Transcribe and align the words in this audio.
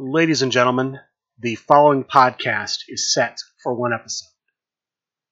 Ladies 0.00 0.42
and 0.42 0.52
gentlemen, 0.52 1.00
the 1.40 1.56
following 1.56 2.04
podcast 2.04 2.82
is 2.86 3.12
set 3.12 3.40
for 3.64 3.74
one 3.74 3.92
episode. 3.92 4.28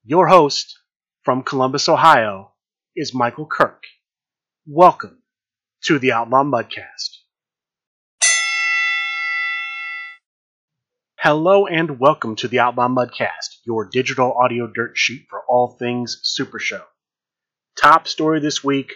Your 0.02 0.26
host 0.26 0.76
from 1.22 1.44
Columbus, 1.44 1.88
Ohio 1.88 2.50
is 2.96 3.14
Michael 3.14 3.46
Kirk. 3.46 3.84
Welcome 4.66 5.22
to 5.84 6.00
the 6.00 6.10
Outlaw 6.10 6.42
Mudcast. 6.42 7.18
Hello 11.20 11.68
and 11.68 12.00
welcome 12.00 12.34
to 12.34 12.48
the 12.48 12.58
Outlaw 12.58 12.88
Mudcast, 12.88 13.60
your 13.64 13.88
digital 13.88 14.32
audio 14.32 14.66
dirt 14.66 14.98
sheet 14.98 15.28
for 15.30 15.44
all 15.48 15.76
things 15.78 16.18
Super 16.24 16.58
Show. 16.58 16.82
Top 17.80 18.08
story 18.08 18.40
this 18.40 18.64
week 18.64 18.94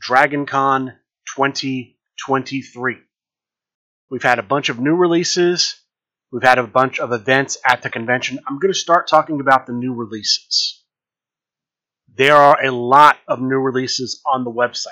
DragonCon 0.00 0.94
2023. 1.34 2.98
We've 4.10 4.22
had 4.22 4.38
a 4.38 4.42
bunch 4.42 4.68
of 4.68 4.78
new 4.78 4.94
releases. 4.94 5.76
We've 6.30 6.42
had 6.42 6.58
a 6.58 6.66
bunch 6.66 6.98
of 6.98 7.12
events 7.12 7.58
at 7.66 7.82
the 7.82 7.90
convention. 7.90 8.38
I'm 8.46 8.58
going 8.58 8.72
to 8.72 8.78
start 8.78 9.08
talking 9.08 9.40
about 9.40 9.66
the 9.66 9.72
new 9.72 9.94
releases. 9.94 10.82
There 12.14 12.36
are 12.36 12.64
a 12.64 12.70
lot 12.70 13.18
of 13.26 13.40
new 13.40 13.58
releases 13.58 14.20
on 14.26 14.44
the 14.44 14.50
website. 14.50 14.88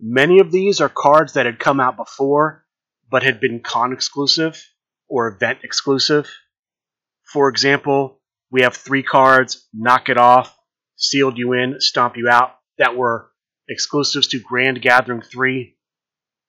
Many 0.00 0.40
of 0.40 0.52
these 0.52 0.80
are 0.80 0.88
cards 0.88 1.34
that 1.34 1.46
had 1.46 1.58
come 1.58 1.80
out 1.80 1.96
before 1.96 2.64
but 3.10 3.22
had 3.22 3.40
been 3.40 3.60
con 3.60 3.92
exclusive 3.92 4.62
or 5.08 5.28
event 5.28 5.60
exclusive. 5.62 6.28
For 7.32 7.48
example, 7.48 8.20
we 8.50 8.62
have 8.62 8.76
three 8.76 9.02
cards 9.02 9.68
Knock 9.72 10.08
It 10.08 10.18
Off, 10.18 10.56
Sealed 10.96 11.38
You 11.38 11.52
In, 11.52 11.80
Stomp 11.80 12.16
You 12.16 12.28
Out 12.28 12.56
that 12.78 12.96
were 12.96 13.30
exclusives 13.68 14.28
to 14.28 14.40
Grand 14.40 14.80
Gathering 14.82 15.22
3 15.22 15.75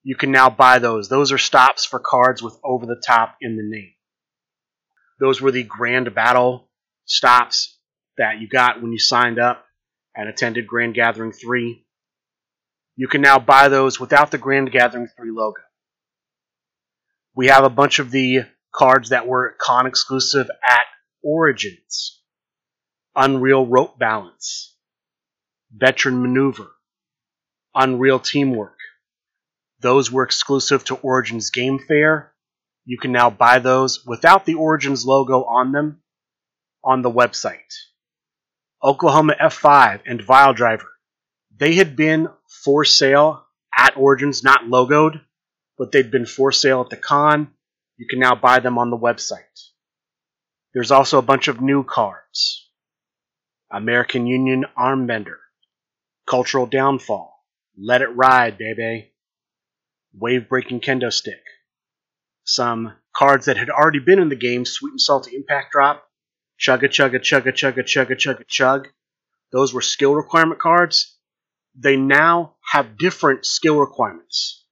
you 0.08 0.16
can 0.16 0.32
now 0.32 0.50
buy 0.50 0.80
those. 0.80 1.10
Those 1.10 1.34
are 1.34 1.38
stops 1.38 1.84
for 1.84 2.00
cards 2.00 2.42
with 2.42 2.58
over 2.64 2.86
the 2.86 2.96
top 3.06 3.36
in 3.42 3.58
the 3.58 3.64
name. 3.64 3.92
Those 5.20 5.42
were 5.42 5.52
the 5.52 5.64
Grand 5.64 6.16
Battle 6.16 6.70
stops 7.04 7.78
that 8.18 8.40
you 8.40 8.48
got 8.48 8.82
when 8.82 8.94
you 8.94 9.00
signed 9.00 9.38
up 9.38 9.66
and 10.16 10.30
attended 10.30 10.66
Grand 10.66 10.94
Gathering 10.94 11.34
3. 11.34 11.86
You 12.96 13.10
can 13.10 13.20
now 13.20 13.38
buy 13.38 13.68
those 13.68 14.00
without 14.00 14.32
the 14.32 14.38
Grand 14.38 14.72
Gathering 14.72 15.10
3 15.18 15.30
logo. 15.30 15.60
We 17.36 17.48
have 17.48 17.66
a 17.66 17.70
bunch 17.70 18.00
of 18.00 18.10
the 18.10 18.44
cards 18.74 19.10
that 19.10 19.28
were 19.28 19.58
con 19.60 19.88
exclusive 19.88 20.50
at 20.66 20.86
Origins 21.22 22.22
Unreal 23.14 23.66
Rope 23.66 24.00
Balance, 24.00 24.74
Veteran 25.76 26.22
Maneuver, 26.22 26.72
Unreal 27.76 28.20
Teamwork, 28.20 28.77
those 29.80 30.12
were 30.12 30.24
exclusive 30.24 30.84
to 30.86 30.96
Origins 30.96 31.52
Game 31.52 31.80
Fair. 31.80 32.34
You 32.86 32.98
can 32.98 33.12
now 33.12 33.30
buy 33.30 33.60
those 33.60 34.06
without 34.06 34.46
the 34.46 34.56
Origins 34.56 35.06
logo 35.06 35.44
on 35.44 35.72
them 35.72 36.02
on 36.84 37.02
the 37.02 37.12
website. 37.12 37.74
Oklahoma 38.84 39.36
F5 39.40 40.02
and 40.06 40.22
Vile 40.22 40.54
Driver. 40.54 40.92
They 41.56 41.76
had 41.76 41.96
been 41.96 42.30
for 42.64 42.86
sale 42.86 43.46
at 43.78 43.98
Origins, 43.98 44.44
not 44.44 44.64
logoed, 44.64 45.22
but 45.78 45.92
they'd 45.92 46.12
been 46.12 46.26
for 46.26 46.52
sale 46.52 46.82
at 46.82 46.90
the 46.90 46.98
con. 46.98 47.54
You 47.98 48.08
can 48.08 48.20
now 48.20 48.36
buy 48.36 48.60
them 48.60 48.78
on 48.78 48.90
the 48.90 48.98
website. 48.98 49.42
There's 50.74 50.92
also 50.92 51.18
a 51.18 51.24
bunch 51.24 51.48
of 51.48 51.62
new 51.62 51.84
cards 51.84 52.70
American 53.72 54.28
Union 54.28 54.66
Armbender, 54.78 55.38
Cultural 56.26 56.66
Downfall, 56.66 57.34
Let 57.78 58.02
It 58.02 58.16
Ride, 58.16 58.58
baby 58.58 59.12
wave 60.20 60.50
breaking 60.50 60.82
kendo 60.82 61.12
stick, 61.12 61.42
some 62.44 62.94
cards 63.16 63.46
that 63.46 63.58
had 63.58 63.70
already 63.70 64.00
been 64.00 64.20
in 64.20 64.30
the 64.30 64.36
game, 64.36 64.66
sweet 64.66 64.92
and 64.92 65.02
salty 65.02 65.36
impact 65.36 65.72
drop, 65.72 66.04
chugga 66.60 66.90
chugga 66.90 67.20
chugga 67.20 67.54
chugga 67.54 67.84
chugga 67.84 68.16
chugga 68.16 68.48
chug. 68.48 68.88
Those 69.52 69.74
were 69.74 69.82
skill 69.82 70.16
requirement 70.16 70.60
cards. 70.60 71.18
They 71.76 71.96
now 71.96 72.56
have 72.72 72.98
different 72.98 73.46
skill 73.46 73.80
requirements. 73.80 74.66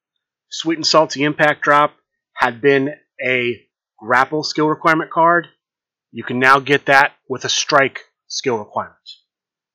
Sweet 0.49 0.77
and 0.77 0.87
salty 0.87 1.23
impact 1.23 1.61
drop 1.61 1.93
had 2.33 2.61
been 2.61 2.95
a 3.23 3.61
grapple 3.97 4.43
skill 4.43 4.67
requirement 4.67 5.11
card. 5.11 5.47
You 6.11 6.23
can 6.23 6.39
now 6.39 6.59
get 6.59 6.85
that 6.85 7.13
with 7.29 7.45
a 7.45 7.49
strike 7.49 8.01
skill 8.27 8.57
requirement. 8.57 8.95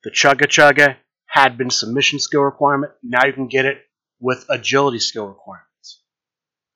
The 0.04 0.10
chugga 0.10 0.46
chugga 0.46 0.96
had 1.26 1.56
been 1.56 1.70
submission 1.70 2.18
skill 2.18 2.42
requirement. 2.42 2.92
Now 3.02 3.26
you 3.26 3.32
can 3.32 3.48
get 3.48 3.66
it 3.66 3.78
with 4.20 4.44
agility 4.48 4.98
skill 4.98 5.26
requirements. 5.26 6.02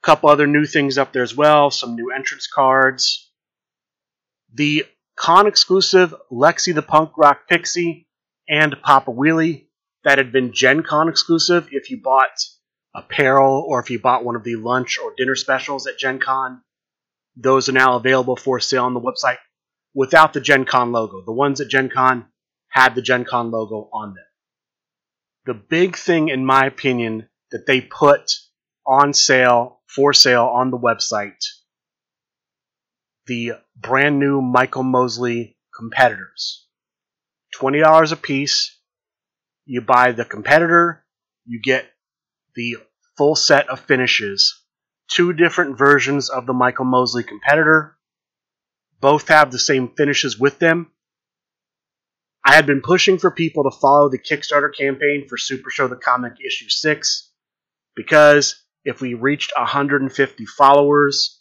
A 0.03 0.07
couple 0.07 0.31
other 0.31 0.47
new 0.47 0.65
things 0.65 0.99
up 0.99 1.13
there 1.13 1.23
as 1.23 1.37
well, 1.37 1.71
some 1.71 1.95
new 1.95 2.11
entrance 2.11 2.47
cards. 2.47 3.31
The 4.53 4.87
con 5.17 5.47
exclusive 5.47 6.15
Lexi 6.33 6.75
the 6.75 6.83
Punk 6.83 7.13
Rock 7.17 7.49
Pixie 7.49 8.09
and 8.49 8.75
Papa 8.83 9.11
Wheelie 9.11 9.67
that 10.05 10.19
had 10.19 10.33
been 10.33 10.53
Gen 10.53 10.83
Con 10.83 11.09
exclusive 11.09 11.69
if 11.71 11.91
you 11.91 12.01
bought 12.03 12.45
apparel 12.95 13.65
or 13.67 13.81
if 13.81 13.91
you 13.91 13.99
bought 13.99 14.25
one 14.25 14.37
of 14.37 14.45
the 14.45 14.57
lunch 14.57 14.99
or 14.99 15.15
dinner 15.17 15.35
specials 15.35 15.87
at 15.87 15.99
Gen 15.99 16.21
Con. 16.21 16.63
Those 17.37 17.69
are 17.69 17.73
now 17.73 17.97
available 17.97 18.37
for 18.37 18.61
sale 18.61 18.85
on 18.85 18.95
the 18.95 19.01
website 19.01 19.39
without 19.95 20.33
the 20.33 20.41
Gen 20.41 20.65
Con 20.65 20.93
logo. 20.93 21.23
The 21.25 21.33
ones 21.33 21.61
at 21.61 21.69
Gen 21.69 21.91
Con 21.91 22.27
had 22.69 22.95
the 22.95 23.03
Gen 23.03 23.25
Con 23.25 23.51
logo 23.51 23.89
on 23.93 24.15
them. 24.15 24.25
The 25.47 25.55
big 25.55 25.97
thing, 25.97 26.29
in 26.29 26.45
my 26.45 26.67
opinion, 26.67 27.29
that 27.55 27.67
they 27.67 27.81
put 27.81 28.33
on 28.85 29.15
sale, 29.15 29.81
for 29.87 30.13
sale 30.13 30.47
on 30.47 30.73
the 30.73 30.77
website, 30.77 31.45
the 33.27 33.53
brand 33.77 34.19
new 34.19 34.43
Michael 34.43 34.83
Mosley 34.83 35.57
competitors. 35.73 36.67
$20 37.57 38.11
a 38.11 38.17
piece. 38.17 38.77
You 39.67 39.83
buy 39.83 40.11
the 40.11 40.25
competitor, 40.25 41.05
you 41.47 41.61
get 41.63 41.87
the 42.57 42.79
full 43.17 43.37
set 43.37 43.69
of 43.69 43.79
finishes. 43.79 44.61
Two 45.09 45.33
different 45.33 45.79
versions 45.79 46.31
of 46.31 46.47
the 46.47 46.53
Michael 46.53 46.87
Mosley 46.87 47.23
competitor. 47.23 47.97
Both 49.01 49.29
have 49.29 49.53
the 49.53 49.61
same 49.61 49.95
finishes 49.97 50.37
with 50.37 50.59
them. 50.59 50.91
I 52.45 52.57
had 52.57 52.67
been 52.67 52.83
pushing 52.83 53.19
for 53.19 53.31
people 53.31 53.63
to 53.63 53.79
follow 53.79 54.09
the 54.09 54.19
Kickstarter 54.19 54.77
campaign 54.77 55.29
for 55.29 55.39
Super 55.39 55.71
Show 55.71 55.87
the 55.87 55.95
Comic 55.95 56.33
Issue 56.45 56.69
6 56.69 57.31
because 57.97 58.63
if 58.85 59.01
we 59.01 59.15
reached 59.15 59.53
150 59.57 60.47
followers, 60.47 61.41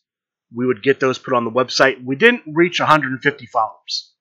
we 0.55 0.65
would 0.65 0.83
get 0.83 0.99
those 0.99 1.17
put 1.17 1.33
on 1.33 1.45
the 1.45 1.51
website. 1.51 2.03
We 2.03 2.15
didn't 2.15 2.43
reach 2.47 2.79
150 2.79 3.45
followers. 3.47 4.13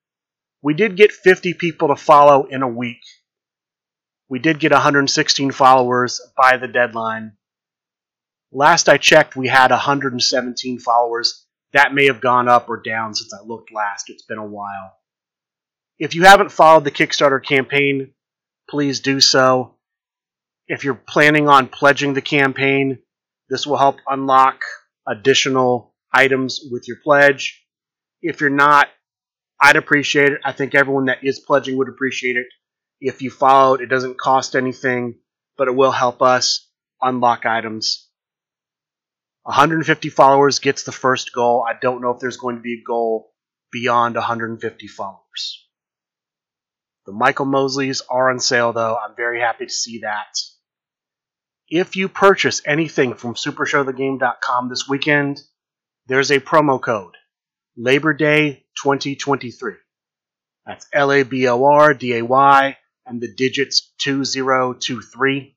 We 0.62 0.74
did 0.74 0.96
get 0.96 1.12
50 1.12 1.54
people 1.54 1.88
to 1.88 1.96
follow 1.96 2.44
in 2.44 2.62
a 2.62 2.68
week. 2.68 3.02
We 4.28 4.38
did 4.38 4.60
get 4.60 4.72
116 4.72 5.50
followers 5.50 6.20
by 6.36 6.56
the 6.56 6.68
deadline. 6.68 7.32
Last 8.50 8.88
I 8.88 8.96
checked, 8.96 9.36
we 9.36 9.48
had 9.48 9.70
117 9.70 10.78
followers. 10.78 11.46
That 11.72 11.94
may 11.94 12.06
have 12.06 12.20
gone 12.20 12.48
up 12.48 12.68
or 12.68 12.80
down 12.80 13.14
since 13.14 13.32
I 13.32 13.44
looked 13.44 13.72
last. 13.72 14.08
It's 14.08 14.24
been 14.24 14.38
a 14.38 14.46
while. 14.46 14.96
If 15.98 16.14
you 16.14 16.24
haven't 16.24 16.52
followed 16.52 16.84
the 16.84 16.90
Kickstarter 16.90 17.44
campaign, 17.44 18.12
please 18.68 19.00
do 19.00 19.20
so. 19.20 19.76
If 20.72 20.84
you're 20.84 20.94
planning 20.94 21.50
on 21.50 21.68
pledging 21.68 22.14
the 22.14 22.22
campaign, 22.22 22.96
this 23.50 23.66
will 23.66 23.76
help 23.76 23.98
unlock 24.08 24.62
additional 25.06 25.94
items 26.10 26.66
with 26.70 26.88
your 26.88 26.96
pledge. 27.04 27.62
If 28.22 28.40
you're 28.40 28.48
not, 28.48 28.88
I'd 29.60 29.76
appreciate 29.76 30.32
it. 30.32 30.40
I 30.42 30.52
think 30.52 30.74
everyone 30.74 31.04
that 31.04 31.18
is 31.24 31.40
pledging 31.40 31.76
would 31.76 31.90
appreciate 31.90 32.36
it. 32.36 32.46
If 33.02 33.20
you 33.20 33.30
followed, 33.30 33.82
it 33.82 33.90
doesn't 33.90 34.18
cost 34.18 34.56
anything, 34.56 35.16
but 35.58 35.68
it 35.68 35.76
will 35.76 35.92
help 35.92 36.22
us 36.22 36.66
unlock 37.02 37.44
items. 37.44 38.08
150 39.42 40.08
followers 40.08 40.58
gets 40.58 40.84
the 40.84 40.90
first 40.90 41.34
goal. 41.34 41.66
I 41.68 41.74
don't 41.78 42.00
know 42.00 42.12
if 42.12 42.18
there's 42.18 42.38
going 42.38 42.56
to 42.56 42.62
be 42.62 42.80
a 42.80 42.82
goal 42.82 43.34
beyond 43.70 44.14
150 44.14 44.88
followers. 44.88 45.68
The 47.04 47.12
Michael 47.12 47.44
Mosleys 47.44 48.00
are 48.08 48.30
on 48.30 48.40
sale, 48.40 48.72
though. 48.72 48.96
I'm 48.96 49.14
very 49.14 49.38
happy 49.38 49.66
to 49.66 49.70
see 49.70 49.98
that. 49.98 50.34
If 51.74 51.96
you 51.96 52.10
purchase 52.10 52.60
anything 52.66 53.14
from 53.14 53.32
SuperShowTheGame.com 53.32 54.68
this 54.68 54.86
weekend, 54.86 55.40
there's 56.06 56.30
a 56.30 56.38
promo 56.38 56.78
code 56.78 57.14
Labor 57.78 58.12
Day 58.12 58.66
2023. 58.82 59.72
That's 60.66 60.86
L 60.92 61.10
A 61.10 61.22
B 61.22 61.48
O 61.48 61.64
R 61.64 61.94
D 61.94 62.18
A 62.18 62.24
Y 62.26 62.76
and 63.06 63.22
the 63.22 63.34
digits 63.34 63.90
2023. 64.02 65.56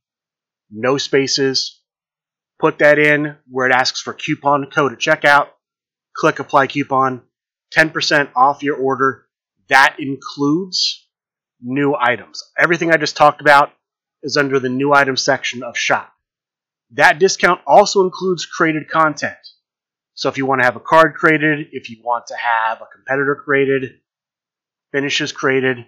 No 0.72 0.98
spaces. 0.98 1.82
Put 2.60 2.80
that 2.80 2.98
in 2.98 3.36
where 3.50 3.68
it 3.68 3.74
asks 3.74 4.00
for 4.00 4.14
coupon 4.14 4.68
code 4.72 4.94
at 4.94 5.00
checkout. 5.00 5.50
Click 6.16 6.40
apply 6.40 6.68
coupon. 6.68 7.24
10% 7.76 8.30
off 8.38 8.64
your 8.64 8.78
order. 8.78 9.26
That 9.68 9.98
includes 10.00 11.10
new 11.62 11.94
items. 11.94 12.42
Everything 12.58 12.94
I 12.94 12.96
just 12.96 13.18
talked 13.18 13.42
about 13.42 13.74
is 14.26 14.38
under 14.38 14.60
the 14.60 14.70
new 14.70 14.92
item 14.92 15.16
section 15.16 15.62
of 15.64 15.78
shop. 15.78 16.12
That 16.92 17.20
discount 17.20 17.62
also 17.68 18.04
includes 18.04 18.46
created 18.46 18.90
content. 18.90 19.38
So 20.16 20.30
if 20.30 20.38
you 20.38 20.46
want 20.46 20.62
to 20.62 20.66
have 20.66 20.76
a 20.76 20.82
card 20.82 21.14
created, 21.14 21.68
if 21.72 21.90
you 21.90 22.02
want 22.04 22.28
to 22.28 22.36
have 22.36 22.82
a 22.82 22.88
competitor 22.92 23.36
created, 23.36 24.00
finishes 24.92 25.32
created, 25.32 25.86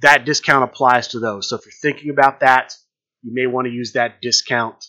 that 0.00 0.24
discount 0.24 0.64
applies 0.64 1.08
to 1.08 1.20
those. 1.20 1.48
So 1.48 1.56
if 1.56 1.64
you're 1.64 1.72
thinking 1.80 2.10
about 2.10 2.40
that, 2.40 2.74
you 3.22 3.32
may 3.32 3.46
want 3.46 3.66
to 3.66 3.72
use 3.72 3.92
that 3.92 4.20
discount. 4.20 4.84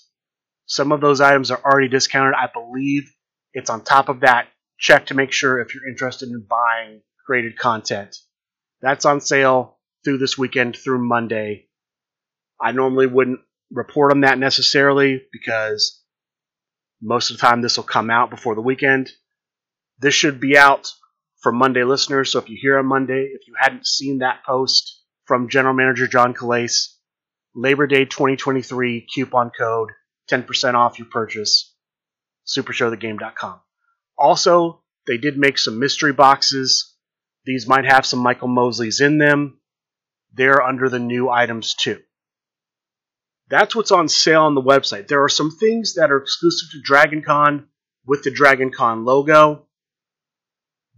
Some 0.65 0.91
of 0.91 1.01
those 1.01 1.21
items 1.21 1.51
are 1.51 1.61
already 1.63 1.87
discounted. 1.87 2.33
I 2.35 2.49
believe 2.51 3.11
it's 3.53 3.69
on 3.69 3.83
top 3.83 4.09
of 4.09 4.21
that. 4.21 4.47
Check 4.79 5.07
to 5.07 5.13
make 5.13 5.33
sure 5.33 5.59
if 5.59 5.75
you're 5.75 5.87
interested 5.87 6.29
in 6.29 6.45
buying 6.49 7.01
created 7.25 7.59
content. 7.59 8.15
That's 8.81 9.05
on 9.05 9.21
sale 9.21 9.77
through 10.03 10.17
this 10.19 10.37
weekend 10.37 10.77
through 10.77 11.07
Monday. 11.07 11.68
I 12.61 12.71
normally 12.71 13.07
wouldn't 13.07 13.39
report 13.71 14.11
on 14.11 14.21
that 14.21 14.37
necessarily 14.37 15.21
because 15.31 16.01
most 17.01 17.29
of 17.31 17.37
the 17.37 17.41
time 17.41 17.61
this 17.61 17.77
will 17.77 17.83
come 17.83 18.09
out 18.09 18.29
before 18.29 18.55
the 18.55 18.61
weekend. 18.61 19.09
This 19.99 20.13
should 20.13 20.39
be 20.39 20.57
out 20.57 20.91
for 21.41 21.51
Monday 21.51 21.83
listeners. 21.83 22.31
So 22.31 22.39
if 22.39 22.49
you 22.49 22.57
hear 22.59 22.77
on 22.77 22.85
Monday, 22.85 23.31
if 23.33 23.47
you 23.47 23.53
hadn't 23.57 23.87
seen 23.87 24.19
that 24.19 24.43
post 24.45 25.01
from 25.25 25.49
General 25.49 25.73
Manager 25.73 26.07
John 26.07 26.33
Calais, 26.33 26.69
Labor 27.55 27.87
Day 27.87 28.05
2023 28.05 29.07
coupon 29.13 29.51
code, 29.57 29.91
10% 30.29 30.73
off 30.73 30.99
your 30.99 31.07
purchase, 31.11 31.75
supershowthegame.com. 32.47 33.59
Also, 34.17 34.83
they 35.07 35.17
did 35.17 35.37
make 35.37 35.57
some 35.57 35.79
mystery 35.79 36.13
boxes. 36.13 36.95
These 37.45 37.67
might 37.67 37.85
have 37.85 38.05
some 38.05 38.19
Michael 38.19 38.47
Mosley's 38.49 39.01
in 39.01 39.17
them. 39.17 39.59
They're 40.33 40.61
under 40.61 40.89
the 40.89 40.99
new 40.99 41.29
items 41.29 41.73
too. 41.73 41.99
That's 43.49 43.75
what's 43.75 43.91
on 43.91 44.07
sale 44.07 44.43
on 44.43 44.53
the 44.53 44.61
website. 44.61 45.07
There 45.07 45.23
are 45.23 45.29
some 45.29 45.51
things 45.51 45.95
that 45.95 46.11
are 46.11 46.17
exclusive 46.17 46.69
to 46.71 46.93
DragonCon 46.93 47.65
with 48.05 48.23
the 48.23 48.31
DragonCon 48.31 49.05
logo. 49.05 49.65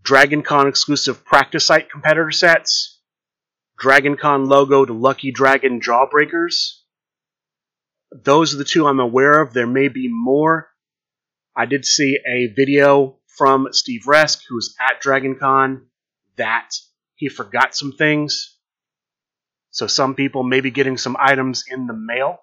DragonCon 0.03 0.68
exclusive 0.68 1.24
practice 1.24 1.65
site 1.65 1.89
competitor 1.89 2.31
sets. 2.31 3.00
DragonCon 3.81 4.48
logo 4.48 4.86
to 4.86 4.94
Lucky 4.94 5.31
Dragon 5.31 5.80
Jawbreakers. 5.80 6.81
Those 8.12 8.53
are 8.53 8.57
the 8.57 8.65
two 8.65 8.86
I'm 8.86 9.00
aware 9.00 9.42
of. 9.42 9.53
There 9.53 9.68
may 9.68 9.88
be 9.88 10.09
more. 10.12 10.69
I 11.56 11.65
did 11.65 11.86
see 11.86 12.19
a 12.27 12.48
video 12.48 13.19
from 13.38 13.69
Steve 13.71 14.03
Resk, 14.06 14.42
who's 14.50 14.75
at 14.80 15.01
DragonCon, 15.01 15.83
that 16.36 16.71
he 17.15 17.30
forgot 17.30 17.75
some 17.75 17.94
things. 17.94 18.57
So 19.71 19.88
some 19.88 20.15
people 20.15 20.44
may 20.44 20.62
be 20.62 20.71
getting 20.71 20.97
some 20.97 21.18
items 21.19 21.63
in 21.69 21.88
the 21.88 21.94
mail 21.94 22.39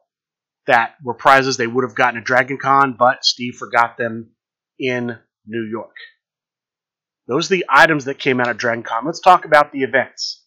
that 0.67 0.95
were 1.03 1.15
prizes 1.15 1.57
they 1.57 1.67
would 1.67 1.85
have 1.85 1.95
gotten 1.95 2.21
at 2.21 2.27
DragonCon, 2.27 2.99
but 2.99 3.25
Steve 3.25 3.55
forgot 3.55 3.97
them 3.97 4.31
in 4.79 5.19
New 5.47 5.65
York. 5.71 5.95
Those 7.27 7.51
are 7.51 7.57
the 7.57 7.67
items 7.69 8.07
that 8.07 8.19
came 8.19 8.41
out 8.41 8.49
of 8.49 8.57
DragonCon. 8.57 9.05
Let's 9.05 9.21
talk 9.21 9.45
about 9.45 9.73
the 9.73 9.83
events. 9.83 10.45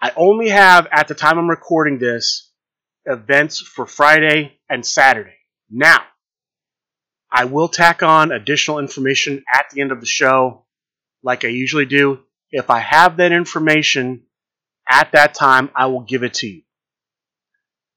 I 0.00 0.12
only 0.16 0.48
have, 0.48 0.86
at 0.92 1.08
the 1.08 1.14
time 1.14 1.38
I'm 1.38 1.50
recording 1.50 1.98
this, 1.98 2.50
events 3.04 3.60
for 3.60 3.86
Friday 3.86 4.58
and 4.68 4.86
Saturday. 4.86 5.36
Now, 5.68 6.02
I 7.30 7.44
will 7.44 7.68
tack 7.68 8.02
on 8.02 8.32
additional 8.32 8.78
information 8.78 9.44
at 9.52 9.66
the 9.70 9.80
end 9.80 9.92
of 9.92 10.00
the 10.00 10.06
show, 10.06 10.66
like 11.22 11.44
I 11.44 11.48
usually 11.48 11.86
do. 11.86 12.20
If 12.50 12.70
I 12.70 12.80
have 12.80 13.18
that 13.18 13.32
information 13.32 14.24
at 14.90 15.12
that 15.12 15.34
time, 15.34 15.70
I 15.74 15.86
will 15.86 16.00
give 16.00 16.22
it 16.24 16.34
to 16.34 16.48
you. 16.48 16.62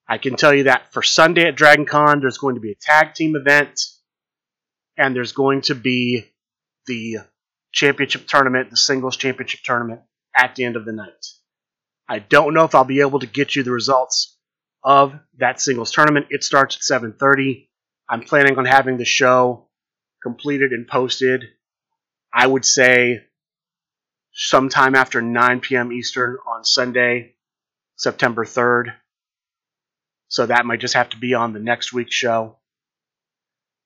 I 0.07 0.18
can 0.18 0.36
tell 0.36 0.54
you 0.54 0.66
that 0.66 0.94
for 0.94 1.01
Sunday 1.01 1.48
at 1.48 1.56
DragonCon, 1.56 2.22
there's 2.22 2.38
going 2.38 2.56
to 2.56 2.62
be 2.62 2.72
a 2.72 2.75
tag 2.80 3.16
team 3.16 3.36
event, 3.36 3.80
and 4.98 5.16
there's 5.16 5.31
going 5.31 5.62
to 5.63 5.75
be 5.75 6.25
the 6.86 7.18
championship 7.72 8.28
tournament, 8.28 8.69
the 8.69 8.78
singles 8.78 9.18
championship 9.18 9.62
tournament, 9.63 10.01
at 10.36 10.56
the 10.56 10.66
end 10.66 10.75
of 10.75 10.86
the 10.86 10.92
night. 10.92 11.25
I 12.07 12.19
don't 12.19 12.54
know 12.54 12.66
if 12.66 12.75
I'll 12.75 12.84
be 12.84 13.00
able 13.00 13.19
to 13.19 13.28
get 13.28 13.56
you 13.56 13.63
the 13.63 13.72
results 13.72 14.38
of 14.84 15.13
that 15.39 15.62
singles 15.62 15.92
tournament. 15.92 16.28
It 16.30 16.44
starts 16.44 16.75
at 16.75 17.01
7:30. 17.01 17.69
I'm 18.10 18.22
planning 18.22 18.57
on 18.57 18.66
having 18.66 18.98
the 18.98 19.06
show 19.06 19.69
completed 20.22 20.74
and 20.74 20.88
posted. 20.88 21.46
I 22.34 22.46
would 22.46 22.66
say 22.66 23.22
sometime 24.33 24.95
after 24.95 25.21
9 25.21 25.59
p.m. 25.62 25.91
Eastern 25.94 26.38
on 26.47 26.65
Sunday, 26.65 27.35
September 27.95 28.44
3rd. 28.45 28.94
So 30.27 30.47
that 30.47 30.65
might 30.65 30.80
just 30.80 30.95
have 30.95 31.09
to 31.09 31.18
be 31.18 31.35
on 31.35 31.53
the 31.53 31.59
next 31.59 31.94
week's 31.94 32.15
show. 32.15 32.57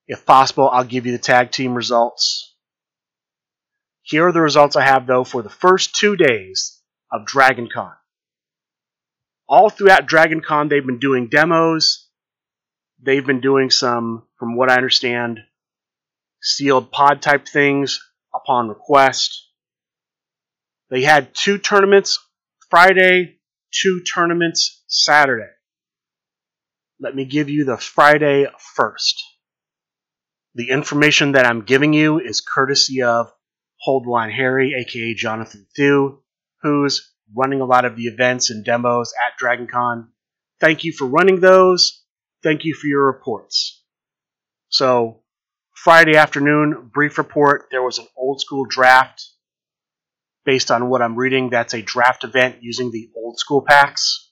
If 0.07 0.25
possible, 0.25 0.69
I'll 0.69 0.85
give 0.85 1.05
you 1.05 1.11
the 1.11 1.17
tag 1.17 1.51
team 1.51 1.75
results. 1.75 2.55
Here 4.03 4.25
are 4.25 4.31
the 4.31 4.39
results 4.39 4.77
I 4.77 4.85
have, 4.85 5.05
though, 5.05 5.25
for 5.25 5.41
the 5.41 5.49
first 5.49 5.95
two 5.95 6.15
days 6.15 6.81
of 7.11 7.25
DragonCon. 7.25 7.93
All 9.49 9.69
throughout 9.69 10.07
DragonCon, 10.07 10.69
they've 10.69 10.85
been 10.85 10.99
doing 10.99 11.27
demos. 11.27 12.07
They've 13.01 13.25
been 13.25 13.41
doing 13.41 13.69
some, 13.69 14.23
from 14.39 14.55
what 14.55 14.71
I 14.71 14.75
understand, 14.75 15.39
sealed 16.41 16.89
pod 16.91 17.21
type 17.21 17.45
things 17.45 17.99
upon 18.33 18.69
request. 18.69 19.46
They 20.89 21.01
had 21.01 21.33
two 21.33 21.57
tournaments 21.57 22.19
Friday, 22.69 23.39
two 23.73 24.01
tournaments 24.03 24.83
Saturday. 24.87 25.49
Let 26.99 27.15
me 27.15 27.25
give 27.25 27.49
you 27.49 27.65
the 27.65 27.77
Friday 27.77 28.47
first. 28.75 29.23
The 30.55 30.69
information 30.69 31.33
that 31.33 31.45
I'm 31.45 31.61
giving 31.61 31.93
you 31.93 32.19
is 32.19 32.41
courtesy 32.41 33.03
of 33.03 33.31
Hold 33.81 34.05
the 34.05 34.09
Line 34.09 34.31
Harry, 34.31 34.73
aka 34.79 35.13
Jonathan 35.13 35.67
Thew, 35.75 36.23
who's 36.61 37.13
running 37.35 37.61
a 37.61 37.65
lot 37.65 37.85
of 37.85 37.95
the 37.95 38.03
events 38.03 38.49
and 38.49 38.65
demos 38.65 39.13
at 39.23 39.39
DragonCon. 39.39 40.07
Thank 40.59 40.83
you 40.83 40.91
for 40.93 41.05
running 41.05 41.39
those. 41.39 42.03
Thank 42.43 42.63
you 42.63 42.73
for 42.73 42.87
your 42.87 43.05
reports. 43.05 43.83
So, 44.69 45.21
Friday 45.75 46.15
afternoon, 46.15 46.89
brief 46.93 47.17
report. 47.17 47.67
There 47.69 47.83
was 47.83 47.99
an 47.99 48.07
old 48.17 48.41
school 48.41 48.65
draft 48.65 49.23
based 50.47 50.71
on 50.71 50.89
what 50.89 51.01
I'm 51.01 51.17
reading, 51.17 51.49
that's 51.49 51.73
a 51.73 51.81
draft 51.81 52.23
event 52.23 52.59
using 52.61 52.89
the 52.89 53.09
old 53.17 53.37
school 53.37 53.61
packs. 53.61 54.31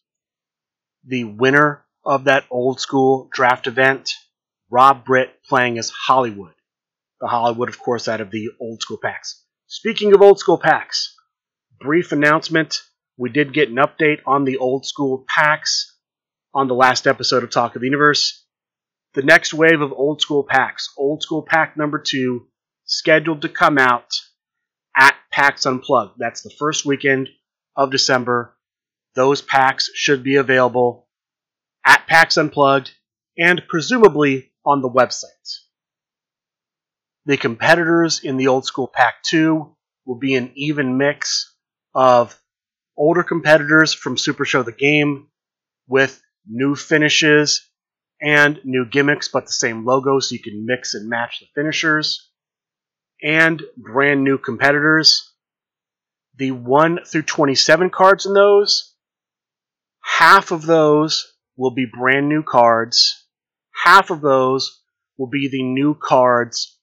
The 1.06 1.26
winner 1.26 1.84
of 2.06 2.24
that 2.24 2.46
old 2.50 2.80
school 2.80 3.28
draft 3.34 3.68
event, 3.68 4.12
Rob 4.72 5.04
Britt 5.04 5.44
playing 5.44 5.78
as 5.78 5.90
Hollywood. 6.08 6.54
The 7.20 7.28
Hollywood, 7.28 7.68
of 7.68 7.80
course, 7.80 8.08
out 8.08 8.22
of 8.22 8.32
the 8.32 8.48
old 8.62 8.82
school 8.82 8.98
packs. 9.04 9.44
Speaking 9.68 10.14
of 10.14 10.22
old 10.22 10.40
school 10.40 10.58
packs, 10.58 11.14
brief 11.82 12.14
announcement. 12.14 12.82
We 13.18 13.30
did 13.30 13.54
get 13.54 13.68
an 13.68 13.76
update 13.76 14.20
on 14.26 14.46
the 14.46 14.58
old 14.58 14.86
school 14.86 15.26
packs 15.28 15.98
on 16.54 16.70
the 16.70 16.76
last 16.76 17.08
episode 17.08 17.44
of 17.44 17.50
Talk 17.50 17.76
of 17.76 17.82
the 17.82 17.88
Universe. 17.88 18.46
The 19.16 19.22
next 19.22 19.54
wave 19.54 19.82
of 19.82 19.92
old 19.92 20.22
school 20.22 20.46
packs, 20.48 20.94
old 20.98 21.24
school 21.24 21.46
pack 21.46 21.76
number 21.76 22.00
two, 22.00 22.48
scheduled 22.86 23.42
to 23.42 23.50
come 23.50 23.78
out 23.78 24.14
at 24.96 25.16
PAX 25.32 25.66
Unplugged. 25.66 26.16
That's 26.18 26.42
the 26.42 26.54
first 26.58 26.86
weekend 26.86 27.30
of 27.76 27.92
December. 27.92 28.56
Those 29.16 29.42
packs 29.42 29.90
should 29.94 30.24
be 30.24 30.36
available 30.36 31.08
at 31.86 32.08
PAX 32.08 32.38
Unplugged 32.38 32.92
and 33.38 33.62
presumably 33.68 34.52
on 34.66 34.82
the 34.82 34.90
website. 34.90 35.60
The 37.26 37.38
competitors 37.38 38.22
in 38.24 38.38
the 38.38 38.48
old 38.48 38.66
school 38.66 38.88
pack 38.88 39.24
2 39.24 39.76
will 40.06 40.16
be 40.16 40.36
an 40.36 40.52
even 40.56 40.98
mix 40.98 41.54
of 41.94 42.40
older 42.98 43.24
competitors 43.24 43.94
from 43.94 44.18
Super 44.18 44.46
Show 44.46 44.64
the 44.64 44.72
Game 44.72 45.28
with 45.88 46.22
new 46.48 46.76
finishes 46.76 47.68
and 48.22 48.60
new 48.64 48.86
gimmicks, 48.86 49.28
but 49.28 49.46
the 49.46 49.52
same 49.52 49.86
logo, 49.86 50.20
so 50.20 50.34
you 50.34 50.42
can 50.42 50.66
mix 50.66 50.94
and 50.94 51.10
match 51.10 51.40
the 51.40 51.48
finishers 51.56 52.30
and 53.22 53.62
brand 53.78 54.24
new 54.24 54.38
competitors. 54.38 55.32
The 56.38 56.52
1 56.52 57.00
through 57.06 57.24
27 57.24 57.90
cards 57.90 58.26
in 58.26 58.34
those, 58.34 58.94
half 60.02 60.52
of 60.52 60.66
those 60.66 61.34
will 61.58 61.72
be 61.72 61.86
brand 61.86 62.28
new 62.28 62.44
cards. 62.44 63.26
Half 63.84 64.10
of 64.10 64.22
those 64.22 64.82
will 65.18 65.28
be 65.28 65.48
the 65.50 65.64
new 65.64 65.96
cards 65.96 66.78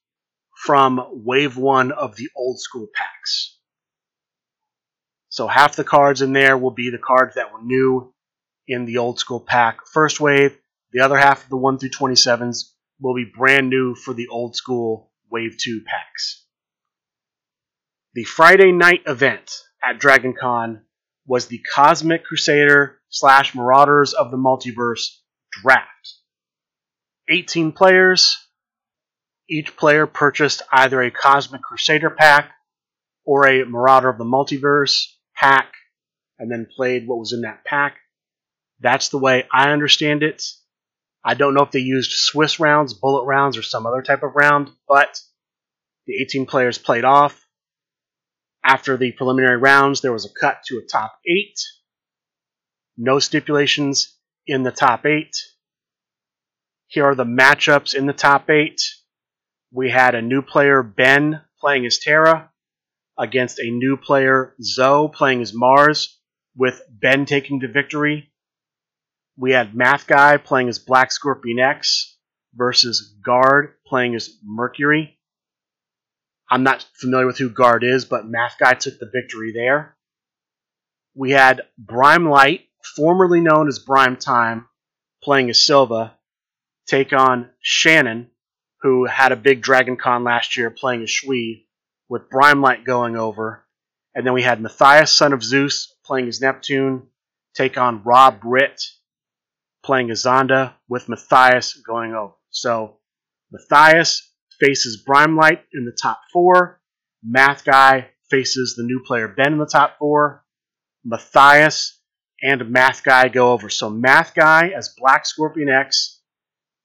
from 0.65 0.99
Wave 1.25 1.57
1 1.57 1.91
of 1.91 2.15
the 2.15 2.29
old 2.35 2.59
school 2.59 2.87
packs. 2.93 3.57
So 5.29 5.47
half 5.47 5.75
the 5.75 5.83
cards 5.83 6.21
in 6.21 6.33
there 6.33 6.57
will 6.57 6.71
be 6.71 6.89
the 6.89 6.99
cards 6.99 7.35
that 7.35 7.51
were 7.51 7.61
new 7.61 8.13
in 8.67 8.85
the 8.85 8.97
old 8.97 9.19
school 9.19 9.39
pack 9.39 9.85
first 9.87 10.19
wave. 10.19 10.57
The 10.91 11.01
other 11.01 11.17
half 11.17 11.43
of 11.43 11.49
the 11.49 11.57
1 11.57 11.79
through 11.79 11.89
27s 11.89 12.71
will 13.01 13.15
be 13.15 13.25
brand 13.25 13.69
new 13.69 13.95
for 13.95 14.13
the 14.13 14.27
old 14.27 14.55
school 14.55 15.11
Wave 15.33 15.57
2 15.57 15.81
packs. 15.83 16.45
The 18.13 18.23
Friday 18.23 18.71
night 18.71 19.01
event 19.07 19.51
at 19.83 19.99
DragonCon 19.99 20.81
was 21.25 21.47
the 21.47 21.59
Cosmic 21.73 22.23
Crusader 22.23 22.99
slash 23.09 23.55
Marauders 23.55 24.13
of 24.13 24.29
the 24.29 24.37
Multiverse 24.37 25.17
draft. 25.51 26.13
18 27.29 27.71
players, 27.71 28.37
Each 29.49 29.75
player 29.75 30.05
purchased 30.05 30.61
either 30.71 31.01
a 31.01 31.09
Cosmic 31.09 31.63
Crusader 31.63 32.11
pack 32.11 32.51
or 33.25 33.47
a 33.47 33.65
Marauder 33.65 34.09
of 34.09 34.19
the 34.19 34.23
Multiverse 34.23 35.07
pack 35.35 35.73
and 36.37 36.51
then 36.51 36.67
played 36.75 37.07
what 37.07 37.17
was 37.17 37.33
in 37.33 37.41
that 37.41 37.65
pack. 37.65 37.97
That's 38.81 39.09
the 39.09 39.17
way 39.17 39.47
I 39.51 39.71
understand 39.71 40.21
it. 40.21 40.43
I 41.23 41.35
don't 41.35 41.53
know 41.53 41.63
if 41.63 41.71
they 41.71 41.79
used 41.79 42.11
Swiss 42.11 42.59
rounds, 42.59 42.93
bullet 42.93 43.25
rounds, 43.25 43.57
or 43.57 43.61
some 43.61 43.85
other 43.85 44.01
type 44.01 44.23
of 44.23 44.35
round, 44.35 44.69
but 44.87 45.19
the 46.05 46.21
18 46.21 46.45
players 46.45 46.77
played 46.77 47.05
off. 47.05 47.39
After 48.63 48.97
the 48.97 49.11
preliminary 49.13 49.57
rounds, 49.57 50.01
there 50.01 50.11
was 50.11 50.25
a 50.25 50.33
cut 50.39 50.63
to 50.67 50.77
a 50.77 50.81
top 50.81 51.19
eight. 51.27 51.59
No 52.97 53.19
stipulations 53.19 54.15
in 54.45 54.63
the 54.63 54.71
top 54.71 55.05
eight. 55.05 55.35
Here 56.87 57.05
are 57.05 57.15
the 57.15 57.25
matchups 57.25 57.95
in 57.95 58.05
the 58.05 58.13
top 58.13 58.49
eight. 58.49 58.81
We 59.71 59.89
had 59.89 60.15
a 60.15 60.21
new 60.21 60.41
player, 60.41 60.83
Ben, 60.83 61.41
playing 61.59 61.85
as 61.85 61.99
Terra, 61.99 62.51
against 63.17 63.59
a 63.59 63.71
new 63.71 63.97
player, 63.97 64.55
Zoe, 64.61 65.09
playing 65.13 65.41
as 65.41 65.53
Mars, 65.53 66.19
with 66.55 66.81
Ben 66.89 67.25
taking 67.25 67.59
the 67.59 67.67
victory. 67.67 68.32
We 69.37 69.51
had 69.51 69.75
Math 69.75 70.05
Guy 70.05 70.37
playing 70.37 70.69
as 70.69 70.79
Black 70.79 71.11
Scorpion 71.11 71.59
X 71.59 72.17
versus 72.53 73.15
Guard 73.23 73.73
playing 73.85 74.15
as 74.15 74.37
Mercury. 74.43 75.17
I'm 76.49 76.63
not 76.63 76.85
familiar 76.93 77.25
with 77.25 77.39
who 77.39 77.49
Guard 77.49 77.83
is, 77.83 78.05
but 78.05 78.27
Math 78.27 78.57
Guy 78.59 78.73
took 78.75 78.99
the 78.99 79.09
victory 79.11 79.51
there. 79.53 79.95
We 81.15 81.31
had 81.31 81.61
Brime 81.77 82.29
Light, 82.29 82.61
formerly 82.95 83.39
known 83.39 83.67
as 83.67 83.79
Brime 83.79 84.17
Time, 84.17 84.67
playing 85.23 85.49
as 85.49 85.65
Silva, 85.65 86.15
take 86.85 87.13
on 87.13 87.49
Shannon, 87.59 88.29
who 88.81 89.05
had 89.05 89.31
a 89.31 89.37
big 89.37 89.61
Dragon 89.61 89.97
Con 89.97 90.23
last 90.23 90.57
year 90.57 90.69
playing 90.69 91.01
as 91.01 91.09
Shui, 91.09 91.67
with 92.07 92.29
Brime 92.29 92.61
Light 92.61 92.83
going 92.83 93.15
over. 93.15 93.65
And 94.13 94.25
then 94.25 94.33
we 94.33 94.43
had 94.43 94.61
Matthias, 94.61 95.11
son 95.11 95.33
of 95.33 95.43
Zeus, 95.43 95.95
playing 96.05 96.27
as 96.27 96.41
Neptune, 96.41 97.07
take 97.55 97.77
on 97.79 98.03
Rob 98.03 98.41
Britt, 98.41 98.83
playing 99.83 100.09
Azonda 100.09 100.73
with 100.87 101.09
Matthias 101.09 101.73
going 101.85 102.13
over. 102.13 102.33
So 102.49 102.97
Matthias 103.51 104.31
faces 104.59 105.03
Brime 105.05 105.35
Light 105.35 105.63
in 105.73 105.85
the 105.85 105.97
top 106.01 106.21
four. 106.31 106.81
Math 107.23 107.65
Guy 107.65 108.09
faces 108.29 108.75
the 108.75 108.83
new 108.83 109.03
player 109.05 109.27
Ben 109.27 109.53
in 109.53 109.59
the 109.59 109.65
top 109.65 109.97
four. 109.99 110.45
Matthias 111.03 111.99
and 112.41 112.69
Math 112.69 113.03
Guy 113.03 113.27
go 113.27 113.51
over. 113.51 113.69
So 113.69 113.89
Math 113.89 114.33
Guy 114.35 114.69
as 114.69 114.95
Black 114.97 115.25
Scorpion 115.25 115.69
X 115.69 116.21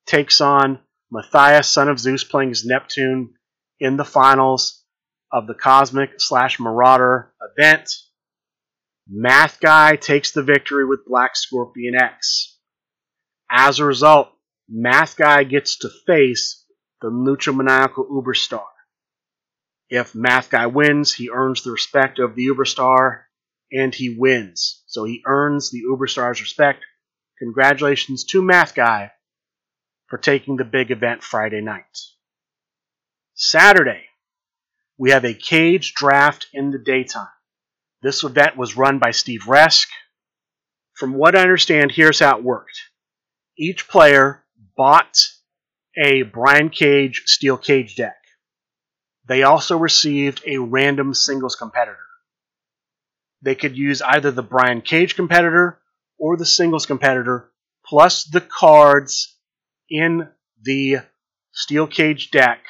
takes 0.07 0.41
on 0.41 0.81
Matthias, 1.11 1.69
son 1.69 1.89
of 1.89 1.99
Zeus, 1.99 2.25
playing 2.25 2.51
as 2.51 2.65
Neptune 2.65 3.35
in 3.81 3.97
the 3.97 4.05
finals 4.05 4.85
of 5.33 5.47
the 5.47 5.55
Cosmic 5.55 6.11
slash 6.19 6.59
Marauder 6.59 7.33
event. 7.57 7.91
Math 9.09 9.61
Guy 9.61 9.97
takes 9.97 10.33
the 10.33 10.43
victory 10.43 10.85
with 10.85 11.07
Black 11.07 11.35
Scorpion 11.35 11.95
X. 11.95 12.58
As 13.51 13.79
a 13.79 13.85
result, 13.85 14.31
Math 14.69 15.17
Guy 15.17 15.45
gets 15.45 15.79
to 15.79 15.91
face 16.07 16.65
the 17.01 17.09
Lucha 17.09 17.55
Maniacal 17.55 18.07
Uberstar. 18.07 18.67
If 19.89 20.15
Math 20.15 20.51
Guy 20.51 20.67
wins, 20.67 21.15
he 21.15 21.31
earns 21.31 21.63
the 21.63 21.71
respect 21.71 22.19
of 22.19 22.35
the 22.35 22.47
Uberstar, 22.47 23.23
and 23.73 23.95
he 23.95 24.15
wins. 24.19 24.83
So 24.87 25.05
he 25.05 25.23
earns 25.25 25.71
the 25.71 25.83
Uberstar's 25.89 26.41
respect. 26.41 26.85
Congratulations 27.39 28.25
to 28.25 28.43
Math 28.43 28.75
Guy 28.75 29.13
for 30.09 30.19
taking 30.19 30.57
the 30.57 30.65
big 30.65 30.91
event 30.91 31.23
Friday 31.23 31.61
night. 31.61 31.99
Saturday, 33.35 34.05
we 34.99 35.11
have 35.13 35.25
a 35.25 35.33
cage 35.33 35.95
draft 35.95 36.49
in 36.53 36.71
the 36.71 36.79
daytime. 36.79 37.29
This 38.03 38.25
event 38.25 38.57
was 38.57 38.77
run 38.77 38.99
by 38.99 39.13
Steve 39.13 39.45
Resk. 39.47 39.87
From 40.95 41.15
what 41.15 41.37
I 41.37 41.43
understand, 41.43 41.93
here's 41.93 42.19
how 42.21 42.37
it 42.37 42.45
worked. 42.45 42.81
Each 43.59 43.89
player 43.89 44.45
bought 44.77 45.19
a 45.97 46.23
Brian 46.23 46.71
Cage 46.71 47.25
steel 47.27 47.57
cage 47.57 47.97
deck. 47.97 48.17
They 49.27 49.43
also 49.43 49.77
received 49.77 50.43
a 50.47 50.59
random 50.59 51.13
singles 51.13 51.57
competitor. 51.57 51.99
They 53.43 53.57
could 53.57 53.77
use 53.77 54.01
either 54.01 54.31
the 54.31 54.43
Brian 54.43 54.81
Cage 54.81 55.17
competitor 55.17 55.81
or 56.19 56.37
the 56.37 56.47
singles 56.47 56.87
competitor, 56.87 57.51
plus 57.85 58.25
the 58.25 58.41
cards 58.41 59.37
in 59.91 60.29
the 60.63 60.99
steel 61.53 61.87
cage 61.87 62.31
deck 62.31 62.61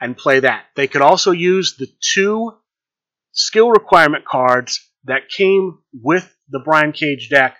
and 0.00 0.16
play 0.16 0.40
that. 0.40 0.66
They 0.76 0.86
could 0.86 1.02
also 1.02 1.32
use 1.32 1.76
the 1.76 1.88
two 2.00 2.52
skill 3.32 3.70
requirement 3.70 4.24
cards 4.24 4.80
that 5.04 5.28
came 5.28 5.78
with 5.92 6.32
the 6.48 6.60
Brian 6.60 6.92
Cage 6.92 7.30
deck, 7.30 7.56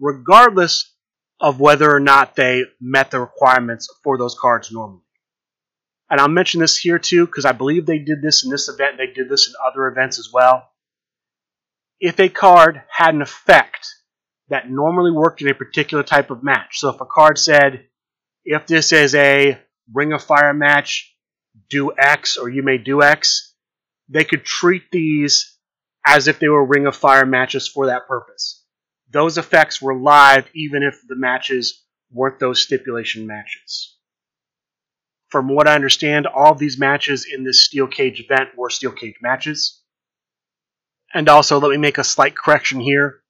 regardless 0.00 0.94
of 1.40 1.60
whether 1.60 1.90
or 1.90 2.00
not 2.00 2.34
they 2.34 2.64
met 2.80 3.10
the 3.10 3.20
requirements 3.20 3.88
for 4.02 4.18
those 4.18 4.36
cards 4.38 4.72
normally. 4.72 5.02
And 6.10 6.20
I'll 6.20 6.28
mention 6.28 6.60
this 6.60 6.76
here 6.76 6.98
too, 6.98 7.26
because 7.26 7.44
I 7.44 7.52
believe 7.52 7.86
they 7.86 7.98
did 7.98 8.22
this 8.22 8.44
in 8.44 8.50
this 8.50 8.68
event, 8.68 8.96
they 8.96 9.12
did 9.12 9.28
this 9.28 9.46
in 9.46 9.54
other 9.64 9.86
events 9.86 10.18
as 10.18 10.30
well. 10.32 10.68
If 12.00 12.18
a 12.18 12.28
card 12.28 12.82
had 12.88 13.14
an 13.14 13.22
effect 13.22 13.86
that 14.48 14.70
normally 14.70 15.10
worked 15.10 15.42
in 15.42 15.48
a 15.48 15.54
particular 15.54 16.02
type 16.02 16.30
of 16.30 16.42
match, 16.42 16.78
so 16.78 16.88
if 16.88 17.00
a 17.00 17.06
card 17.06 17.38
said, 17.38 17.84
if 18.44 18.66
this 18.66 18.92
is 18.92 19.14
a 19.14 19.58
Ring 19.92 20.12
of 20.12 20.22
Fire 20.22 20.54
match, 20.54 21.14
do 21.68 21.92
X 21.96 22.36
or 22.36 22.48
you 22.48 22.62
may 22.62 22.78
do 22.78 23.02
X, 23.02 23.54
they 24.08 24.24
could 24.24 24.44
treat 24.44 24.84
these 24.90 25.56
as 26.06 26.28
if 26.28 26.38
they 26.38 26.48
were 26.48 26.64
Ring 26.64 26.86
of 26.86 26.96
Fire 26.96 27.26
matches 27.26 27.68
for 27.68 27.86
that 27.86 28.08
purpose 28.08 28.57
those 29.10 29.38
effects 29.38 29.80
were 29.80 29.94
live 29.94 30.48
even 30.54 30.82
if 30.82 31.00
the 31.06 31.16
matches 31.16 31.82
weren't 32.10 32.38
those 32.38 32.62
stipulation 32.62 33.26
matches. 33.26 33.96
From 35.28 35.48
what 35.48 35.68
I 35.68 35.74
understand, 35.74 36.26
all 36.26 36.54
these 36.54 36.78
matches 36.78 37.26
in 37.30 37.44
this 37.44 37.64
steel 37.64 37.86
cage 37.86 38.20
event 38.20 38.50
were 38.56 38.70
steel 38.70 38.92
cage 38.92 39.16
matches. 39.20 39.82
And 41.12 41.28
also, 41.28 41.58
let 41.58 41.70
me 41.70 41.76
make 41.76 41.98
a 41.98 42.04
slight 42.04 42.36
correction 42.36 42.80
here. 42.80 43.20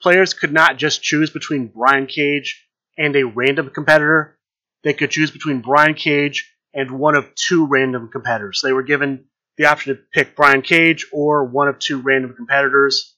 Players 0.00 0.34
could 0.34 0.52
not 0.52 0.76
just 0.76 1.02
choose 1.02 1.30
between 1.30 1.68
Brian 1.68 2.06
Cage 2.06 2.64
and 2.98 3.14
a 3.16 3.24
random 3.24 3.70
competitor. 3.70 4.38
They 4.82 4.92
could 4.92 5.10
choose 5.10 5.30
between 5.30 5.62
Brian 5.62 5.94
Cage 5.94 6.52
and 6.74 6.90
one 6.98 7.16
of 7.16 7.34
two 7.34 7.66
random 7.66 8.10
competitors. 8.12 8.60
They 8.62 8.72
were 8.72 8.82
given 8.82 9.26
the 9.56 9.66
option 9.66 9.96
to 9.96 10.02
pick 10.12 10.36
Brian 10.36 10.62
Cage 10.62 11.06
or 11.12 11.44
one 11.44 11.68
of 11.68 11.78
two 11.78 12.00
random 12.00 12.34
competitors 12.36 13.15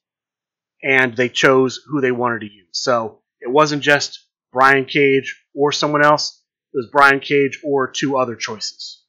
and 0.82 1.16
they 1.16 1.28
chose 1.28 1.80
who 1.86 2.00
they 2.00 2.12
wanted 2.12 2.40
to 2.40 2.52
use. 2.52 2.68
So 2.72 3.20
it 3.40 3.50
wasn't 3.50 3.82
just 3.82 4.24
Brian 4.52 4.84
Cage 4.84 5.44
or 5.54 5.72
someone 5.72 6.04
else, 6.04 6.42
it 6.72 6.76
was 6.76 6.88
Brian 6.90 7.20
Cage 7.20 7.60
or 7.64 7.90
two 7.90 8.16
other 8.16 8.36
choices. 8.36 9.02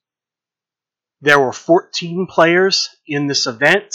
There 1.20 1.38
were 1.38 1.52
14 1.52 2.26
players 2.30 2.88
in 3.06 3.26
this 3.26 3.46
event. 3.46 3.94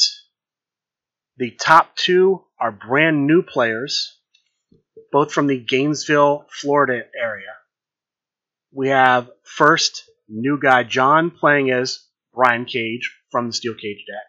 The 1.38 1.51
top 1.51 1.96
two 1.96 2.44
are 2.60 2.72
brand 2.72 3.27
new 3.27 3.41
players, 3.41 4.20
both 5.12 5.34
from 5.34 5.48
the 5.48 5.60
Gainesville, 5.60 6.46
Florida 6.51 7.03
area. 7.20 7.53
We 8.72 8.89
have 8.89 9.32
first 9.44 10.03
new 10.27 10.60
guy 10.62 10.84
John 10.84 11.32
playing 11.32 11.72
as 11.72 12.05
Brian 12.34 12.65
Cage 12.65 13.12
from 13.32 13.48
the 13.48 13.53
Steel 13.53 13.74
Cage 13.74 14.05
deck, 14.08 14.25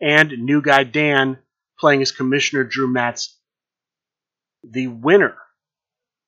and 0.00 0.30
new 0.38 0.62
guy 0.62 0.84
Dan 0.84 1.38
playing 1.80 2.02
as 2.02 2.12
Commissioner 2.12 2.64
Drew 2.64 2.86
Matz. 2.86 3.36
The 4.62 4.88
winner 4.88 5.36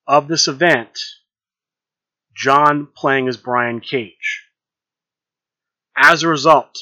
of 0.07 0.27
this 0.27 0.49
event, 0.49 0.99
John 2.35 2.89
playing 2.97 3.29
as 3.29 3.37
Brian 3.37 3.81
Cage. 3.81 4.47
As 5.95 6.23
a 6.23 6.29
result, 6.29 6.79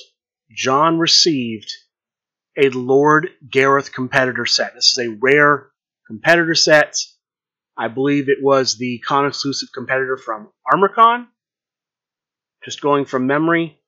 John 0.51 0.99
received 0.99 1.71
a 2.57 2.69
Lord 2.71 3.31
Gareth 3.51 3.93
competitor 3.93 4.47
set. 4.47 4.75
This 4.75 4.93
is 4.93 4.99
a 4.99 5.17
rare 5.21 5.71
competitor 6.07 6.55
set. 6.55 6.97
I 7.77 7.89
believe 7.89 8.29
it 8.29 8.43
was 8.43 8.77
the 8.77 9.01
con 9.01 9.27
exclusive 9.27 9.71
competitor 9.75 10.17
from 10.17 10.51
ArmorCon. 10.73 11.27
Just 12.65 12.81
going 12.81 13.05
from 13.07 13.27
memory. 13.27 13.81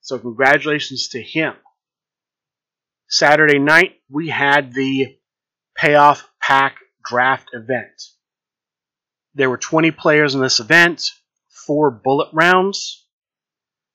So, 0.00 0.18
congratulations 0.18 1.08
to 1.08 1.22
him. 1.22 1.54
Saturday 3.12 3.58
night, 3.58 4.00
we 4.08 4.30
had 4.30 4.72
the 4.72 5.18
payoff 5.76 6.26
pack 6.40 6.78
draft 7.04 7.50
event. 7.52 7.92
There 9.34 9.50
were 9.50 9.58
20 9.58 9.90
players 9.90 10.34
in 10.34 10.40
this 10.40 10.60
event, 10.60 11.10
four 11.50 11.90
bullet 11.90 12.30
rounds. 12.32 13.06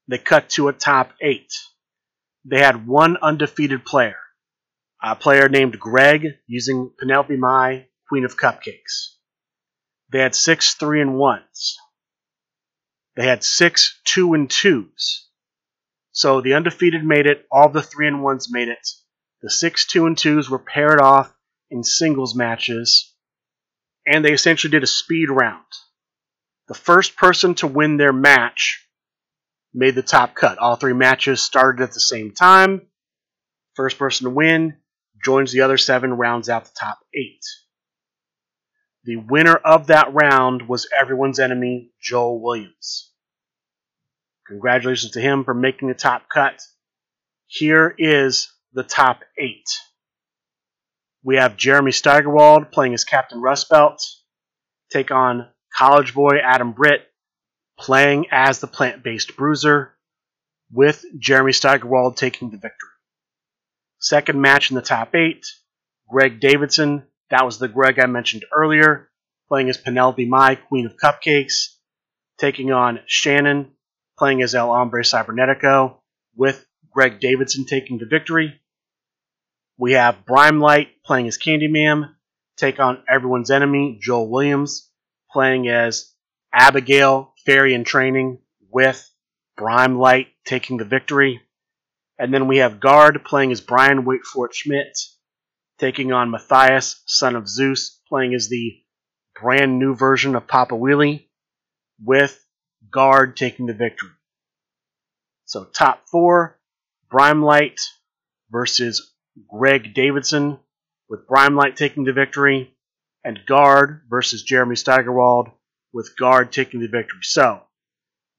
They 0.07 0.19
cut 0.19 0.49
to 0.49 0.67
a 0.67 0.73
top 0.73 1.13
eight. 1.19 1.51
They 2.45 2.59
had 2.59 2.85
one 2.85 3.17
undefeated 3.17 3.85
player, 3.85 4.19
a 5.01 5.15
player 5.15 5.49
named 5.49 5.79
Greg 5.79 6.35
using 6.45 6.91
Penelope 6.99 7.37
Mai, 7.37 7.87
Queen 8.07 8.23
of 8.23 8.37
Cupcakes. 8.37 9.15
They 10.11 10.19
had 10.19 10.35
six 10.35 10.75
three 10.75 11.01
and 11.01 11.17
ones. 11.17 11.75
They 13.15 13.25
had 13.25 13.43
six 13.43 13.99
two 14.05 14.35
and 14.35 14.47
twos. 14.47 15.27
So 16.11 16.39
the 16.41 16.53
undefeated 16.53 17.03
made 17.03 17.25
it, 17.25 17.47
all 17.51 17.69
the 17.69 17.81
three 17.81 18.07
and 18.07 18.21
ones 18.21 18.53
made 18.53 18.67
it. 18.67 18.87
The 19.41 19.49
six 19.49 19.85
two 19.85 20.05
and 20.05 20.17
twos 20.17 20.49
were 20.49 20.59
paired 20.59 20.99
off 20.99 21.31
in 21.69 21.83
singles 21.83 22.35
matches, 22.35 23.13
and 24.05 24.23
they 24.23 24.33
essentially 24.33 24.71
did 24.71 24.83
a 24.83 24.87
speed 24.87 25.29
round. 25.29 25.65
The 26.67 26.73
first 26.73 27.15
person 27.15 27.55
to 27.55 27.67
win 27.67 27.97
their 27.97 28.13
match 28.13 28.85
made 29.73 29.95
the 29.95 30.01
top 30.01 30.35
cut. 30.35 30.57
All 30.57 30.75
three 30.75 30.93
matches 30.93 31.41
started 31.41 31.83
at 31.83 31.93
the 31.93 31.99
same 31.99 32.31
time. 32.31 32.87
First 33.75 33.97
person 33.97 34.25
to 34.25 34.31
win 34.31 34.77
joins 35.23 35.51
the 35.51 35.61
other 35.61 35.77
seven, 35.77 36.13
rounds 36.13 36.49
out 36.49 36.65
the 36.65 36.71
top 36.79 36.99
eight. 37.13 37.45
The 39.03 39.17
winner 39.17 39.55
of 39.55 39.87
that 39.87 40.13
round 40.13 40.67
was 40.67 40.89
everyone's 40.97 41.39
enemy, 41.39 41.91
Joel 42.01 42.41
Williams. 42.41 43.11
Congratulations 44.47 45.13
to 45.13 45.21
him 45.21 45.43
for 45.43 45.53
making 45.53 45.87
the 45.87 45.93
top 45.93 46.27
cut. 46.27 46.61
Here 47.45 47.93
is 47.97 48.51
the 48.77 48.83
top 48.83 49.23
eight. 49.39 49.67
We 51.23 51.37
have 51.37 51.57
Jeremy 51.57 51.91
Steigerwald 51.91 52.71
playing 52.71 52.93
as 52.93 53.03
Captain 53.03 53.41
Rustbelt, 53.41 53.97
take 54.91 55.09
on 55.09 55.47
college 55.75 56.13
boy 56.13 56.37
Adam 56.43 56.73
Britt 56.73 57.01
playing 57.79 58.27
as 58.31 58.59
the 58.59 58.67
plant 58.67 59.03
based 59.03 59.35
bruiser, 59.35 59.95
with 60.71 61.03
Jeremy 61.17 61.53
Steigerwald 61.53 62.17
taking 62.17 62.51
the 62.51 62.57
victory. 62.57 62.89
Second 63.97 64.39
match 64.39 64.69
in 64.69 64.75
the 64.75 64.83
top 64.83 65.15
eight, 65.15 65.47
Greg 66.07 66.39
Davidson, 66.39 67.01
that 67.31 67.45
was 67.45 67.57
the 67.57 67.67
Greg 67.67 67.97
I 67.97 68.05
mentioned 68.05 68.45
earlier, 68.55 69.09
playing 69.47 69.69
as 69.69 69.77
Penelope 69.77 70.23
Mai, 70.23 70.53
Queen 70.53 70.85
of 70.85 70.97
Cupcakes, 70.97 71.77
taking 72.37 72.71
on 72.71 72.99
Shannon, 73.07 73.71
playing 74.19 74.43
as 74.43 74.53
El 74.53 74.67
Hombre 74.67 75.01
Cybernetico, 75.01 75.95
with 76.35 76.63
Greg 76.91 77.19
Davidson 77.19 77.65
taking 77.65 77.97
the 77.97 78.05
victory. 78.05 78.61
We 79.77 79.93
have 79.93 80.25
Brimelight 80.25 80.87
playing 81.05 81.27
as 81.27 81.37
Candyman, 81.37 82.15
take 82.55 82.79
on 82.79 83.03
everyone's 83.07 83.51
enemy, 83.51 83.99
Joel 84.01 84.29
Williams, 84.29 84.89
playing 85.31 85.67
as 85.67 86.11
Abigail, 86.51 87.33
Fairy 87.45 87.75
in 87.75 87.83
Training, 87.83 88.39
with 88.71 89.07
Brimelight 89.55 90.27
taking 90.45 90.77
the 90.77 90.85
victory. 90.85 91.41
And 92.17 92.33
then 92.33 92.47
we 92.47 92.57
have 92.57 92.79
Guard 92.79 93.23
playing 93.23 93.51
as 93.51 93.61
Brian 93.61 94.03
Waitfort 94.03 94.53
Schmidt, 94.53 94.97
taking 95.77 96.11
on 96.11 96.31
Matthias, 96.31 97.03
son 97.05 97.35
of 97.35 97.47
Zeus, 97.47 98.01
playing 98.09 98.33
as 98.33 98.49
the 98.49 98.81
brand 99.39 99.77
new 99.77 99.95
version 99.95 100.35
of 100.35 100.47
Papa 100.47 100.73
Wheelie, 100.73 101.27
with 102.03 102.43
Guard 102.89 103.37
taking 103.37 103.67
the 103.67 103.73
victory. 103.73 104.09
So 105.45 105.65
top 105.65 106.09
four, 106.09 106.59
Brimelight 107.11 107.79
versus 108.49 109.13
Greg 109.49 109.93
Davidson, 109.93 110.59
with 111.09 111.27
Brimelight 111.27 111.75
taking 111.75 112.03
the 112.03 112.13
victory, 112.13 112.75
and 113.23 113.45
Guard 113.45 114.01
versus 114.09 114.43
Jeremy 114.43 114.75
Steigerwald, 114.75 115.49
with 115.93 116.15
Guard 116.17 116.51
taking 116.51 116.79
the 116.79 116.87
victory. 116.87 117.19
So, 117.21 117.61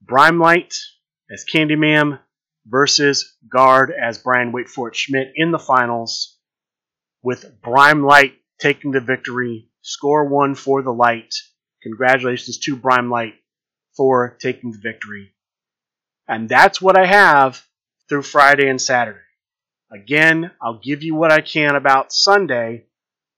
Brimelight 0.05 0.75
as 1.31 1.45
Candyman 1.45 2.21
versus 2.67 3.37
Guard 3.51 3.93
as 3.93 4.19
Brian 4.19 4.53
Waitfort 4.53 4.95
Schmidt 4.95 5.33
in 5.37 5.51
the 5.51 5.59
finals, 5.59 6.39
with 7.23 7.61
Brimelight 7.61 8.35
taking 8.59 8.91
the 8.91 9.01
victory. 9.01 9.71
Score 9.83 10.29
one 10.29 10.55
for 10.55 10.83
the 10.83 10.93
light. 10.93 11.35
Congratulations 11.83 12.59
to 12.59 12.77
Brimelight 12.77 13.35
for 13.97 14.37
taking 14.41 14.73
the 14.73 14.79
victory. 14.79 15.35
And 16.27 16.49
that's 16.49 16.81
what 16.81 16.99
I 16.99 17.07
have 17.07 17.65
through 18.09 18.23
Friday 18.23 18.69
and 18.69 18.81
Saturday. 18.81 19.21
Again, 19.91 20.51
I'll 20.61 20.79
give 20.79 21.03
you 21.03 21.15
what 21.15 21.33
I 21.33 21.41
can 21.41 21.75
about 21.75 22.13
Sunday. 22.13 22.85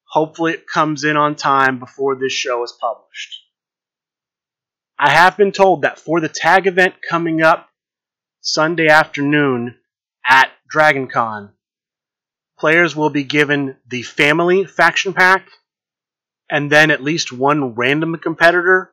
Hopefully, 0.09 0.53
it 0.55 0.67
comes 0.67 1.05
in 1.05 1.17
on 1.17 1.37
time 1.37 1.79
before 1.79 2.17
this 2.17 2.33
show 2.33 2.63
is 2.65 2.77
published. 2.81 3.37
I 4.99 5.11
have 5.11 5.37
been 5.37 5.53
told 5.53 5.83
that 5.83 5.99
for 5.99 6.21
the 6.21 6.29
tag 6.29 6.67
event 6.67 6.95
coming 7.09 7.41
up 7.41 7.69
Sunday 8.41 8.89
afternoon 8.89 9.77
at 10.27 10.51
DragonCon, 10.75 11.51
players 12.59 12.97
will 12.97 13.11
be 13.11 13.25
given 13.25 13.77
the 13.89 14.03
family 14.03 14.65
faction 14.65 15.15
pack 15.15 15.49
and 16.51 16.71
then 16.71 16.91
at 16.91 17.03
least 17.03 17.33
one 17.33 17.75
random 17.75 18.17
competitor, 18.17 18.93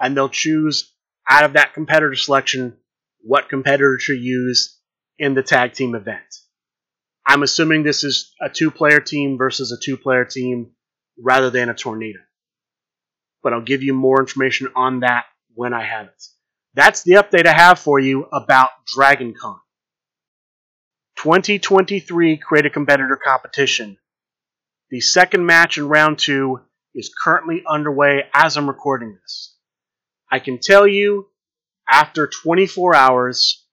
and 0.00 0.16
they'll 0.16 0.28
choose 0.28 0.92
out 1.30 1.44
of 1.44 1.52
that 1.52 1.74
competitor 1.74 2.16
selection 2.16 2.76
what 3.20 3.48
competitor 3.48 3.98
to 4.06 4.14
use 4.14 4.78
in 5.18 5.34
the 5.34 5.42
tag 5.42 5.72
team 5.72 5.94
event. 5.94 6.26
I'm 7.28 7.42
assuming 7.42 7.82
this 7.82 8.04
is 8.04 8.32
a 8.40 8.48
two 8.48 8.70
player 8.70 9.00
team 9.00 9.36
versus 9.36 9.70
a 9.70 9.78
two 9.78 9.98
player 9.98 10.24
team 10.24 10.70
rather 11.22 11.50
than 11.50 11.68
a 11.68 11.74
tornado. 11.74 12.20
But 13.42 13.52
I'll 13.52 13.60
give 13.60 13.82
you 13.82 13.92
more 13.92 14.18
information 14.18 14.68
on 14.74 15.00
that 15.00 15.26
when 15.54 15.74
I 15.74 15.84
have 15.84 16.06
it. 16.06 16.24
That's 16.72 17.02
the 17.02 17.14
update 17.14 17.46
I 17.46 17.52
have 17.52 17.78
for 17.78 18.00
you 18.00 18.24
about 18.32 18.70
DragonCon. 18.96 19.58
2023 21.16 22.38
Create 22.38 22.64
a 22.64 22.70
Competitor 22.70 23.20
Competition. 23.22 23.98
The 24.88 25.02
second 25.02 25.44
match 25.44 25.76
in 25.76 25.86
round 25.86 26.18
two 26.18 26.60
is 26.94 27.12
currently 27.22 27.62
underway 27.68 28.24
as 28.32 28.56
I'm 28.56 28.68
recording 28.68 29.18
this. 29.20 29.54
I 30.32 30.38
can 30.38 30.60
tell 30.62 30.86
you, 30.86 31.26
after 31.86 32.26
24 32.26 32.94
hours, 32.94 33.66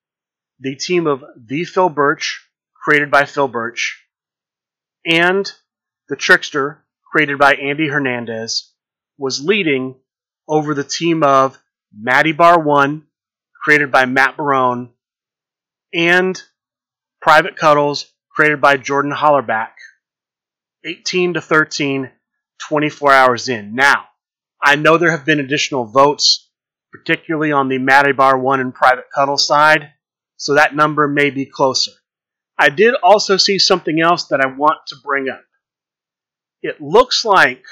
the 0.59 0.75
team 0.75 1.07
of 1.07 1.23
The 1.37 1.63
Phil 1.63 1.87
Birch 1.87 2.45
created 2.85 3.09
by 3.09 3.25
Phil 3.25 3.47
Birch, 3.47 3.99
and 5.07 5.51
The 6.07 6.15
Trickster, 6.15 6.85
created 7.11 7.39
by 7.39 7.55
Andy 7.55 7.87
Hernandez, 7.87 8.71
was 9.17 9.43
leading 9.43 9.95
over 10.47 10.75
the 10.75 10.83
team 10.83 11.23
of 11.23 11.57
Matty 11.91 12.31
Bar 12.31 12.61
1, 12.61 13.03
created 13.63 13.91
by 13.91 14.05
Matt 14.05 14.37
Barone, 14.37 14.91
and 15.95 16.39
Private 17.23 17.55
Cuddles, 17.55 18.05
created 18.29 18.61
by 18.61 18.77
Jordan 18.77 19.11
Hollerback. 19.11 19.71
18 20.85 21.33
to 21.33 21.41
13, 21.41 22.11
24 22.69 23.11
hours 23.11 23.49
in. 23.49 23.73
Now, 23.73 24.03
I 24.61 24.75
know 24.75 24.99
there 24.99 25.09
have 25.09 25.25
been 25.25 25.39
additional 25.39 25.85
votes, 25.85 26.51
particularly 26.91 27.51
on 27.51 27.67
the 27.67 27.79
Matty 27.79 28.11
Bar 28.11 28.37
1 28.37 28.59
and 28.59 28.75
Private 28.75 29.05
Cuddle 29.15 29.39
side, 29.39 29.93
so 30.37 30.53
that 30.53 30.75
number 30.75 31.07
may 31.07 31.31
be 31.31 31.47
closer. 31.47 31.91
I 32.57 32.69
did 32.69 32.95
also 33.03 33.37
see 33.37 33.59
something 33.59 33.99
else 34.01 34.25
that 34.27 34.39
I 34.39 34.47
want 34.47 34.79
to 34.87 34.95
bring 35.03 35.27
up. 35.29 35.43
It 36.61 36.81
looks 36.81 37.25
like 37.25 37.63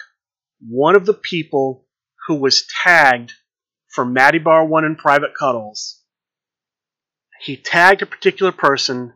one 0.60 0.96
of 0.96 1.06
the 1.06 1.14
people 1.14 1.86
who 2.28 2.36
was 2.36 2.68
tagged 2.84 3.34
for 3.90 4.06
Matty 4.06 4.40
Bar 4.40 4.66
1 4.66 4.86
and 4.86 4.98
Private 4.98 5.32
Cuddles, 5.38 6.02
he 7.40 7.58
tagged 7.58 8.02
a 8.02 8.06
particular 8.06 8.52
person, 8.52 9.14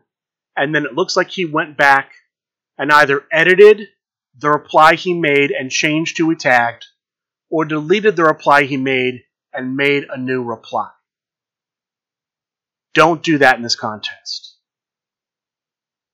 and 0.56 0.74
then 0.74 0.84
it 0.84 0.94
looks 0.94 1.16
like 1.16 1.30
he 1.30 1.44
went 1.44 1.76
back 1.76 2.12
and 2.76 2.92
either 2.92 3.24
edited 3.32 3.88
the 4.38 4.50
reply 4.50 4.94
he 4.94 5.14
made 5.14 5.50
and 5.50 5.70
changed 5.70 6.16
who 6.18 6.30
he 6.30 6.36
tagged, 6.36 6.86
or 7.50 7.64
deleted 7.64 8.16
the 8.16 8.24
reply 8.24 8.64
he 8.64 8.76
made 8.76 9.22
and 9.52 9.76
made 9.76 10.04
a 10.10 10.18
new 10.18 10.42
reply. 10.42 10.88
Don't 12.94 13.22
do 13.22 13.38
that 13.38 13.56
in 13.56 13.62
this 13.62 13.76
contest 13.76 14.57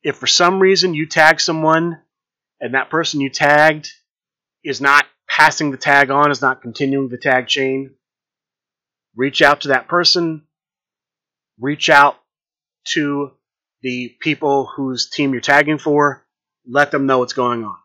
if 0.04 0.16
for 0.16 0.26
some 0.26 0.60
reason 0.60 0.94
you 0.94 1.06
tag 1.06 1.40
someone 1.40 1.98
and 2.60 2.74
that 2.74 2.90
person 2.90 3.20
you 3.20 3.30
tagged 3.30 3.90
is 4.62 4.80
not 4.80 5.06
passing 5.26 5.70
the 5.70 5.78
tag 5.78 6.10
on, 6.10 6.30
is 6.30 6.42
not 6.42 6.62
continuing 6.62 7.08
the 7.08 7.16
tag 7.16 7.48
chain, 7.48 7.94
reach 9.16 9.40
out 9.40 9.62
to 9.62 9.68
that 9.68 9.88
person, 9.88 10.42
reach 11.58 11.88
out 11.88 12.16
to 12.84 13.32
the 13.82 14.14
people 14.20 14.66
whose 14.66 15.08
team 15.08 15.32
you're 15.32 15.40
tagging 15.40 15.78
for, 15.78 16.24
let 16.66 16.90
them 16.90 17.06
know 17.06 17.18
what's 17.18 17.32
going 17.32 17.64
on. 17.64 17.76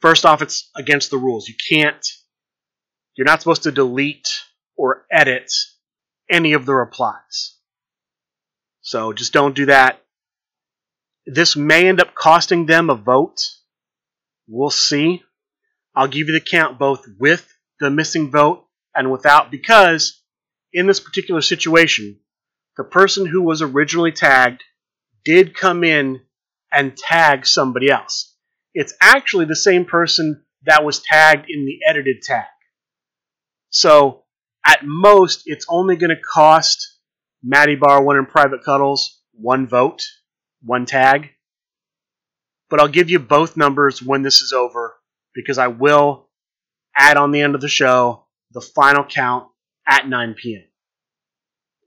First 0.00 0.24
off, 0.24 0.42
it's 0.42 0.70
against 0.74 1.10
the 1.10 1.18
rules. 1.18 1.48
You 1.48 1.54
can't, 1.68 2.06
you're 3.14 3.26
not 3.26 3.40
supposed 3.40 3.64
to 3.64 3.72
delete 3.72 4.28
or 4.76 5.06
edit 5.10 5.52
any 6.30 6.54
of 6.54 6.64
the 6.66 6.74
replies. 6.74 7.56
So 8.80 9.12
just 9.12 9.32
don't 9.32 9.54
do 9.54 9.66
that. 9.66 10.01
This 11.26 11.56
may 11.56 11.88
end 11.88 12.00
up 12.00 12.14
costing 12.14 12.66
them 12.66 12.90
a 12.90 12.94
vote. 12.94 13.40
We'll 14.48 14.70
see. 14.70 15.22
I'll 15.94 16.08
give 16.08 16.28
you 16.28 16.34
the 16.34 16.40
count 16.40 16.78
both 16.78 17.04
with 17.18 17.46
the 17.80 17.90
missing 17.90 18.30
vote 18.30 18.66
and 18.94 19.10
without 19.10 19.50
because 19.50 20.22
in 20.72 20.86
this 20.86 21.00
particular 21.00 21.40
situation, 21.40 22.18
the 22.76 22.84
person 22.84 23.26
who 23.26 23.42
was 23.42 23.62
originally 23.62 24.12
tagged 24.12 24.62
did 25.24 25.54
come 25.54 25.84
in 25.84 26.20
and 26.72 26.96
tag 26.96 27.46
somebody 27.46 27.90
else. 27.90 28.34
It's 28.74 28.94
actually 29.00 29.44
the 29.44 29.56
same 29.56 29.84
person 29.84 30.44
that 30.64 30.84
was 30.84 31.02
tagged 31.02 31.46
in 31.48 31.66
the 31.66 31.80
edited 31.88 32.22
tag. 32.22 32.46
So 33.70 34.24
At 34.64 34.80
most, 34.84 35.42
it's 35.46 35.66
only 35.68 35.96
going 35.96 36.10
to 36.10 36.22
cost 36.22 36.98
Matty 37.42 37.74
Bar 37.74 38.02
One 38.02 38.16
and 38.16 38.28
Private 38.28 38.64
Cuddles 38.64 39.20
one 39.32 39.66
vote, 39.66 40.00
one 40.64 40.86
tag. 40.86 41.30
But 42.70 42.80
I'll 42.80 42.88
give 42.88 43.10
you 43.10 43.18
both 43.18 43.56
numbers 43.56 44.02
when 44.02 44.22
this 44.22 44.40
is 44.40 44.52
over 44.52 44.94
because 45.34 45.58
I 45.58 45.68
will 45.68 46.28
add 46.96 47.16
on 47.16 47.30
the 47.30 47.40
end 47.40 47.54
of 47.54 47.60
the 47.60 47.68
show 47.68 48.26
the 48.52 48.60
final 48.60 49.04
count 49.04 49.48
at 49.86 50.08
9 50.08 50.34
p.m. 50.34 50.64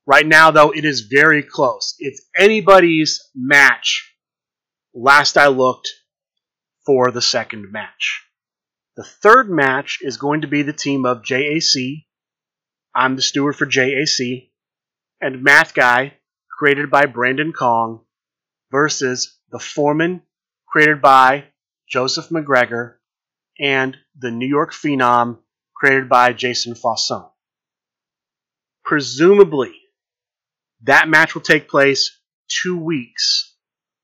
Right 0.07 0.25
now, 0.25 0.51
though, 0.51 0.71
it 0.71 0.85
is 0.85 1.07
very 1.11 1.41
close. 1.41 1.95
It's 1.99 2.21
anybody's 2.37 3.21
match, 3.33 4.13
last 4.93 5.37
I 5.37 5.47
looked, 5.47 5.89
for 6.85 7.11
the 7.11 7.21
second 7.21 7.71
match. 7.71 8.23
The 8.95 9.03
third 9.03 9.49
match 9.49 9.99
is 10.01 10.17
going 10.17 10.41
to 10.41 10.47
be 10.47 10.61
the 10.61 10.73
team 10.73 11.05
of 11.05 11.23
JAC. 11.23 12.05
I'm 12.93 13.15
the 13.15 13.21
steward 13.21 13.55
for 13.55 13.65
JAC. 13.65 14.51
And 15.19 15.43
Math 15.43 15.73
Guy, 15.73 16.17
created 16.49 16.91
by 16.91 17.05
Brandon 17.07 17.51
Kong, 17.51 18.05
versus 18.75 19.39
the 19.51 19.57
Foreman, 19.57 20.21
created 20.67 21.01
by 21.01 21.45
Joseph 21.87 22.27
McGregor, 22.27 22.95
and 23.57 23.95
the 24.19 24.31
New 24.31 24.47
York 24.47 24.73
Phenom, 24.73 25.37
created 25.73 26.09
by 26.09 26.33
Jason 26.33 26.73
Fosson. 26.73 27.25
Presumably, 28.83 29.73
that 30.83 31.07
match 31.07 31.35
will 31.35 31.41
take 31.41 31.69
place 31.69 32.19
two 32.49 32.77
weeks 32.77 33.55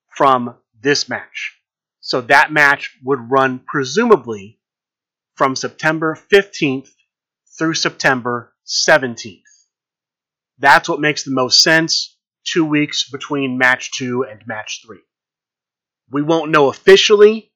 from 0.07 0.55
this 0.79 1.09
match. 1.09 1.53
So 1.99 2.21
that 2.21 2.53
match 2.53 2.97
would 3.03 3.29
run 3.29 3.59
presumably 3.67 4.61
from 5.35 5.57
September 5.57 6.17
15th 6.31 6.87
through 7.57 7.73
September 7.73 8.53
17th. 8.65 9.41
That's 10.59 10.87
what 10.87 11.01
makes 11.01 11.25
the 11.25 11.31
most 11.31 11.61
sense. 11.61 12.10
Two 12.45 12.65
weeks 12.65 13.09
between 13.09 13.57
match 13.57 13.91
two 13.91 14.23
and 14.23 14.41
match 14.47 14.81
three. 14.85 15.01
We 16.09 16.21
won't 16.21 16.51
know 16.51 16.69
officially 16.69 17.51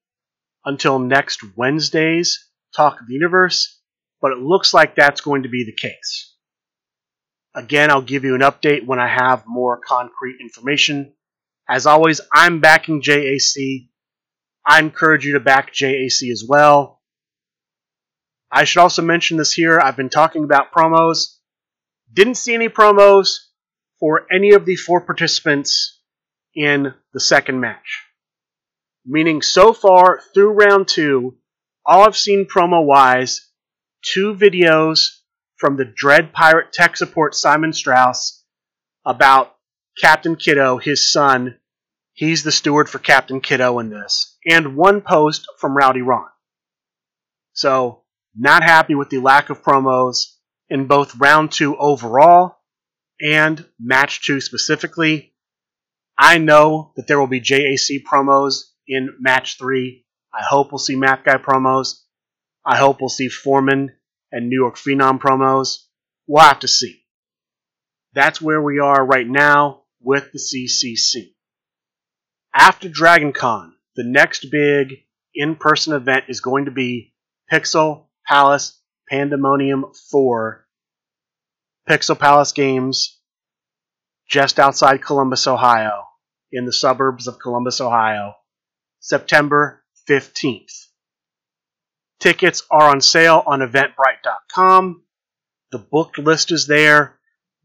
until 0.64 1.00
next 1.00 1.42
Wednesday's 1.56 2.50
Talk 2.76 3.02
of 3.02 3.08
the 3.08 3.14
Universe, 3.14 3.82
but 4.22 4.32
it 4.32 4.38
looks 4.38 4.74
like 4.74 4.96
that's 4.96 5.22
going 5.22 5.44
to 5.44 5.50
be 5.50 5.66
the 5.66 5.76
case. 5.76 6.34
Again, 7.56 7.90
I'll 7.90 8.02
give 8.02 8.26
you 8.26 8.36
an 8.36 8.42
update 8.42 8.86
when 8.86 9.00
I 9.00 9.08
have 9.08 9.48
more 9.48 9.80
concrete 9.80 10.38
information. 10.42 11.14
As 11.70 11.86
always, 11.86 12.22
I'm 12.34 12.60
backing 12.60 13.02
JAC. 13.02 13.90
I 14.68 14.80
encourage 14.80 15.26
you 15.26 15.34
to 15.34 15.40
back 15.40 15.74
JAC 15.74 16.30
as 16.32 16.44
well. 16.48 17.02
I 18.52 18.66
should 18.66 18.82
also 18.82 19.02
mention 19.02 19.38
this 19.38 19.54
here. 19.54 19.80
I've 19.80 19.98
been 19.98 20.10
talking 20.10 20.44
about 20.44 20.72
promos. 20.72 21.38
Didn't 22.12 22.36
see 22.36 22.54
any 22.54 22.70
promos 22.70 23.45
for 24.06 24.28
any 24.32 24.54
of 24.54 24.66
the 24.66 24.76
four 24.76 25.02
participants 25.02 26.00
in 26.54 26.94
the 27.14 27.20
second 27.20 27.60
match. 27.60 28.04
Meaning, 29.04 29.42
so 29.42 29.74
far 29.74 30.22
through 30.32 30.52
round 30.52 30.88
two, 30.88 31.40
all 31.84 32.04
I've 32.04 32.16
seen 32.16 32.46
promo 32.46 32.86
wise, 32.86 33.50
two 34.04 34.36
videos 34.36 35.08
from 35.58 35.76
the 35.76 35.86
Dread 35.86 36.34
Pirate 36.34 36.72
tech 36.72 36.96
support 36.96 37.34
Simon 37.34 37.74
Strauss 37.74 38.46
about 39.04 39.56
Captain 40.00 40.36
Kiddo, 40.36 40.78
his 40.78 41.12
son. 41.12 41.58
He's 42.14 42.44
the 42.44 42.52
steward 42.52 42.88
for 42.88 43.00
Captain 43.00 43.42
Kiddo 43.42 43.80
in 43.80 43.90
this. 43.90 44.38
And 44.48 44.78
one 44.78 45.02
post 45.02 45.48
from 45.58 45.76
Rowdy 45.76 46.04
Ron. 46.04 46.28
So, 47.54 48.04
not 48.38 48.62
happy 48.62 48.94
with 48.94 49.10
the 49.10 49.18
lack 49.18 49.50
of 49.50 49.64
promos 49.64 50.36
in 50.70 50.86
both 50.86 51.16
round 51.16 51.52
two 51.52 51.76
overall 51.76 52.58
and 53.22 53.66
match 53.80 54.26
two 54.26 54.42
specifically. 54.42 55.34
I 56.18 56.38
know 56.38 56.94
that 56.96 57.08
there 57.08 57.20
will 57.20 57.28
be 57.28 57.42
JAC 57.42 58.04
promos 58.10 58.62
in 58.88 59.16
match 59.20 59.58
three. 59.58 60.06
I 60.34 60.44
hope 60.44 60.72
we'll 60.72 60.80
see 60.80 60.96
Math 60.96 61.24
Guy 61.24 61.38
promos. 61.38 62.02
I 62.66 62.78
hope 62.78 63.00
we'll 63.00 63.10
see 63.10 63.30
Foreman 63.30 63.92
and 64.32 64.50
New 64.50 64.60
York 64.60 64.76
Phenom 64.76 65.20
promos. 65.20 65.86
We'll 66.28 66.44
have 66.44 66.60
to 66.60 66.68
see. 66.68 67.04
That's 68.14 68.42
where 68.42 68.62
we 68.62 68.80
are 68.80 69.06
right 69.06 69.28
now 69.28 69.84
with 70.02 70.32
the 70.32 70.40
CCC. 70.40 71.34
After 72.54 72.88
Dragon 72.88 73.34
Con, 73.34 73.74
the 73.96 74.06
next 74.06 74.50
big 74.50 74.94
in 75.34 75.56
person 75.56 75.94
event 75.94 76.26
is 76.30 76.40
going 76.40 76.66
to 76.66 76.72
be 76.72 77.14
Pixel 77.52 78.06
Palace 78.26 78.80
Pandemonium 79.10 79.86
4. 80.12 80.65
Pixel 81.88 82.18
Palace 82.18 82.52
Games, 82.52 83.20
just 84.28 84.60
outside 84.60 85.04
Columbus, 85.04 85.46
Ohio, 85.46 86.06
in 86.52 86.66
the 86.66 86.74
suburbs 86.74 87.28
of 87.28 87.40
Columbus, 87.40 87.80
Ohio, 87.80 88.34
September 89.00 89.84
15th. 90.10 90.88
Tickets 92.20 92.64
are 92.72 92.90
on 92.90 93.02
sale 93.02 93.44
on 93.46 93.60
eventbrite.com. 93.60 95.04
The 95.72 95.78
booked 95.78 96.18
list 96.18 96.52
is 96.52 96.66
there. 96.66 97.20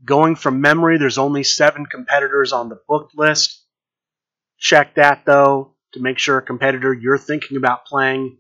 Going 0.05 0.37
from 0.37 0.61
memory, 0.61 0.99
there's 0.99 1.19
only 1.19 1.45
seven 1.45 1.87
competitors 1.87 2.53
on 2.53 2.69
the 2.69 2.81
booked 2.89 3.17
list. 3.17 3.65
Check 4.59 4.97
that 4.97 5.23
though 5.25 5.77
to 5.93 6.01
make 6.01 6.19
sure 6.19 6.39
a 6.39 6.43
competitor 6.43 6.93
you're 6.93 7.19
thinking 7.19 7.57
about 7.57 7.87
playing 7.87 8.39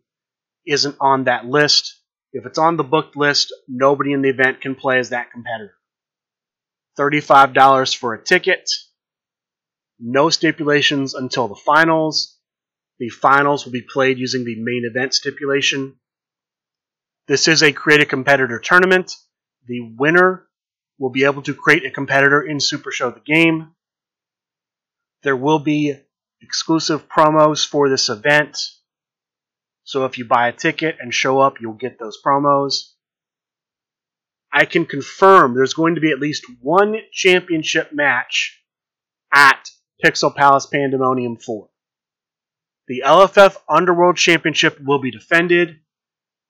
isn't 0.66 0.96
on 1.00 1.24
that 1.24 1.46
list. 1.46 1.99
If 2.32 2.46
it's 2.46 2.58
on 2.58 2.76
the 2.76 2.84
booked 2.84 3.16
list, 3.16 3.52
nobody 3.66 4.12
in 4.12 4.22
the 4.22 4.28
event 4.28 4.60
can 4.60 4.74
play 4.74 4.98
as 4.98 5.10
that 5.10 5.32
competitor. 5.32 5.74
$35 6.98 7.96
for 7.96 8.14
a 8.14 8.22
ticket. 8.22 8.70
No 9.98 10.30
stipulations 10.30 11.14
until 11.14 11.48
the 11.48 11.54
finals. 11.54 12.36
The 12.98 13.08
finals 13.08 13.64
will 13.64 13.72
be 13.72 13.82
played 13.82 14.18
using 14.18 14.44
the 14.44 14.56
main 14.56 14.82
event 14.88 15.14
stipulation. 15.14 15.96
This 17.26 17.48
is 17.48 17.62
a 17.62 17.72
create 17.72 18.00
a 18.00 18.06
competitor 18.06 18.58
tournament. 18.58 19.14
The 19.66 19.80
winner 19.98 20.46
will 20.98 21.10
be 21.10 21.24
able 21.24 21.42
to 21.42 21.54
create 21.54 21.84
a 21.86 21.90
competitor 21.90 22.42
in 22.42 22.60
Super 22.60 22.90
Show 22.92 23.10
the 23.10 23.20
Game. 23.20 23.74
There 25.22 25.36
will 25.36 25.58
be 25.58 25.94
exclusive 26.40 27.08
promos 27.08 27.66
for 27.66 27.88
this 27.88 28.08
event. 28.08 28.58
So 29.90 30.04
if 30.04 30.18
you 30.18 30.24
buy 30.24 30.46
a 30.46 30.52
ticket 30.52 30.98
and 31.00 31.12
show 31.12 31.40
up, 31.40 31.60
you'll 31.60 31.72
get 31.72 31.98
those 31.98 32.16
promos. 32.24 32.92
I 34.52 34.64
can 34.64 34.86
confirm 34.86 35.52
there's 35.52 35.74
going 35.74 35.96
to 35.96 36.00
be 36.00 36.12
at 36.12 36.20
least 36.20 36.46
one 36.60 36.94
championship 37.10 37.92
match 37.92 38.62
at 39.34 39.68
Pixel 40.00 40.32
Palace 40.32 40.66
Pandemonium 40.66 41.38
4. 41.38 41.68
The 42.86 43.02
LFF 43.04 43.56
Underworld 43.68 44.16
Championship 44.16 44.78
will 44.80 45.00
be 45.00 45.10
defended. 45.10 45.80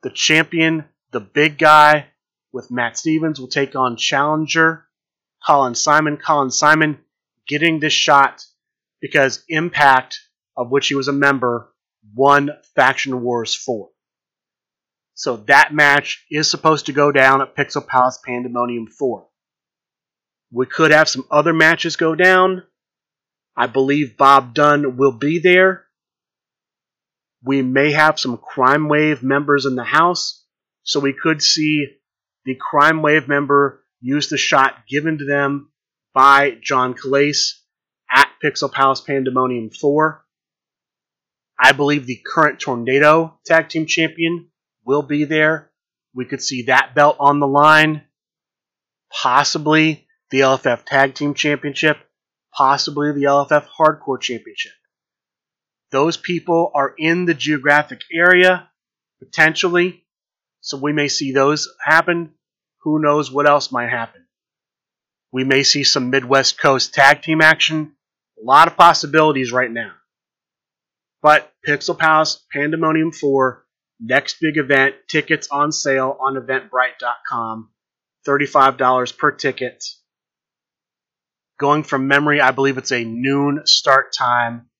The 0.03 0.11
champion, 0.11 0.85
the 1.11 1.21
big 1.21 1.57
guy 1.57 2.09
with 2.53 2.71
Matt 2.71 2.99
Stevens, 2.99 3.41
will 3.41 3.49
take 3.49 3.75
on 3.75 3.97
challenger 3.97 4.85
Colin 5.47 5.75
Simon. 5.75 6.19
Colin 6.19 6.51
Simon 6.51 6.99
getting 7.49 7.81
this 7.81 7.95
shot 7.95 8.45
because 9.01 9.43
Impact, 9.49 10.21
of 10.59 10.71
which 10.71 10.89
he 10.89 10.95
was 10.95 11.09
a 11.09 11.13
member, 11.13 11.70
won 12.15 12.51
Faction 12.75 13.23
Wars 13.23 13.55
4. 13.55 13.89
So 15.15 15.37
that 15.49 15.75
match 15.75 16.25
is 16.31 16.51
supposed 16.51 16.87
to 16.87 16.93
go 16.93 17.13
down 17.13 17.43
at 17.43 17.55
Pixel 17.55 17.87
Palace 17.87 18.19
Pandemonium 18.25 18.87
4. 18.87 19.27
We 20.53 20.67
could 20.67 20.91
have 20.91 21.09
some 21.09 21.27
other 21.31 21.53
matches 21.53 21.97
go 21.97 22.15
down. 22.15 22.63
I 23.57 23.67
believe 23.67 24.17
Bob 24.17 24.55
Dunn 24.55 24.97
will 24.97 25.13
be 25.13 25.39
there. 25.39 25.85
We 27.45 27.63
may 27.63 27.93
have 27.93 28.19
some 28.19 28.37
Crime 28.39 28.89
Wave 28.89 29.23
members 29.23 29.67
in 29.67 29.75
the 29.75 29.85
house, 29.85 30.45
so 30.83 31.01
we 31.01 31.13
could 31.13 31.43
see 31.43 31.87
the 32.45 32.55
Crime 32.55 33.03
Wave 33.03 33.29
member 33.29 33.85
use 34.01 34.29
the 34.29 34.39
shot 34.39 34.87
given 34.89 35.19
to 35.19 35.25
them 35.25 35.71
by 36.15 36.57
John 36.63 36.95
Calais 36.95 37.35
at 38.11 38.31
Pixel 38.43 38.73
Palace 38.73 39.01
Pandemonium 39.03 39.71
4. 39.71 40.25
I 41.63 41.73
believe 41.73 42.07
the 42.07 42.21
current 42.25 42.59
Tornado 42.59 43.39
Tag 43.45 43.69
Team 43.69 43.85
Champion 43.85 44.49
will 44.87 45.03
be 45.03 45.25
there. 45.25 45.71
We 46.15 46.25
could 46.25 46.43
see 46.43 46.63
that 46.63 46.95
belt 46.95 47.17
on 47.21 47.39
the 47.39 47.47
line. 47.47 48.03
Possibly 49.13 50.07
the 50.31 50.41
LFF 50.41 50.85
Tag 50.87 51.15
Team 51.15 51.35
Championship. 51.35 51.99
Possibly 52.53 53.13
the 53.13 53.25
LFF 53.25 53.67
Hardcore 53.79 54.21
Championship. 54.21 54.73
Those 55.91 56.17
people 56.17 56.71
are 56.75 56.95
in 56.97 57.27
the 57.27 57.35
geographic 57.35 58.01
area, 58.13 58.71
potentially, 59.19 60.05
so 60.61 60.79
we 60.79 60.93
may 60.93 61.09
see 61.09 61.33
those 61.33 61.69
happen. 61.85 62.33
Who 62.83 63.03
knows 63.03 63.31
what 63.31 63.49
else 63.49 63.71
might 63.71 63.91
happen? 63.91 64.25
We 65.31 65.45
may 65.45 65.63
see 65.63 65.85
some 65.85 66.11
Midwest 66.11 66.59
Coast 66.59 66.95
tag 66.95 67.23
team 67.23 67.41
action. 67.41 67.93
A 68.41 68.45
lot 68.45 68.69
of 68.69 68.77
possibilities 68.77 69.53
right 69.53 69.71
now. 69.71 69.93
But 71.23 71.53
Pixel 71.67 71.99
Palace 71.99 72.45
Pandemonium 72.53 73.13
4, 73.13 73.65
next 74.01 74.39
big 74.41 74.57
event, 74.57 74.95
tickets 75.09 75.49
on 75.51 75.73
sale 75.73 76.17
on 76.21 76.35
eventbrite.com. 76.35 77.71
$35 78.27 79.19
per 79.19 79.33
ticket. 79.33 79.85
Going 81.59 81.83
from 81.83 82.09
memory, 82.09 82.41
I 82.41 82.53
believe 82.53 82.79
it's 82.79 82.93
a 82.93 83.05
noon 83.05 83.63
start 83.65 84.13
time. 84.13 84.71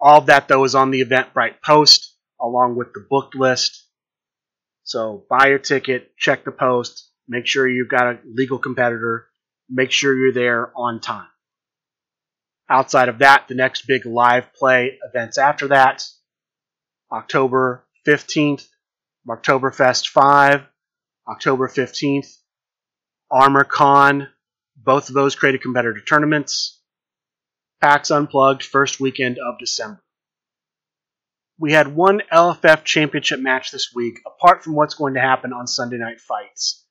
All 0.00 0.18
of 0.18 0.26
that, 0.26 0.46
though, 0.46 0.64
is 0.64 0.74
on 0.74 0.90
the 0.90 1.04
Eventbrite 1.04 1.60
post 1.64 2.14
along 2.40 2.76
with 2.76 2.92
the 2.92 3.04
booked 3.08 3.34
list. 3.34 3.84
So 4.84 5.24
buy 5.28 5.48
your 5.48 5.58
ticket, 5.58 6.16
check 6.16 6.44
the 6.44 6.52
post, 6.52 7.10
make 7.28 7.46
sure 7.46 7.68
you've 7.68 7.88
got 7.88 8.06
a 8.06 8.18
legal 8.32 8.58
competitor, 8.58 9.28
make 9.68 9.90
sure 9.90 10.16
you're 10.16 10.32
there 10.32 10.72
on 10.76 11.00
time. 11.00 11.26
Outside 12.70 13.08
of 13.08 13.18
that, 13.18 13.46
the 13.48 13.54
next 13.54 13.86
big 13.86 14.04
live 14.04 14.52
play 14.52 14.98
events 15.02 15.38
after 15.38 15.68
that 15.68 16.04
October 17.10 17.86
15th, 18.06 18.66
Oktoberfest 19.26 20.08
5, 20.08 20.66
October 21.28 21.68
15th, 21.68 22.28
Armor 23.30 23.64
Con, 23.64 24.28
both 24.76 25.08
of 25.08 25.14
those 25.14 25.34
created 25.34 25.62
competitor 25.62 26.00
tournaments. 26.00 26.80
PAX 27.80 28.10
Unplugged, 28.10 28.62
first 28.62 28.98
weekend 28.98 29.38
of 29.38 29.58
December. 29.58 30.02
We 31.60 31.72
had 31.72 31.94
one 31.94 32.22
LFF 32.32 32.84
championship 32.84 33.40
match 33.40 33.70
this 33.70 33.92
week, 33.94 34.20
apart 34.26 34.62
from 34.62 34.74
what's 34.74 34.94
going 34.94 35.14
to 35.14 35.20
happen 35.20 35.52
on 35.52 35.66
Sunday 35.66 35.96
night 35.96 36.20
fights 36.20 36.84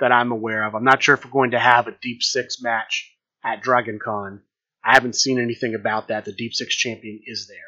that 0.00 0.12
I'm 0.12 0.32
aware 0.32 0.64
of. 0.64 0.74
I'm 0.74 0.84
not 0.84 1.02
sure 1.02 1.14
if 1.14 1.24
we're 1.24 1.30
going 1.30 1.52
to 1.52 1.58
have 1.58 1.86
a 1.86 1.96
Deep 2.00 2.22
Six 2.22 2.62
match 2.62 3.14
at 3.44 3.62
Dragon 3.62 3.98
Con. 4.02 4.42
I 4.84 4.94
haven't 4.94 5.16
seen 5.16 5.40
anything 5.40 5.74
about 5.74 6.08
that. 6.08 6.24
The 6.24 6.32
Deep 6.32 6.54
Six 6.54 6.74
champion 6.74 7.20
is 7.24 7.46
there. 7.48 7.58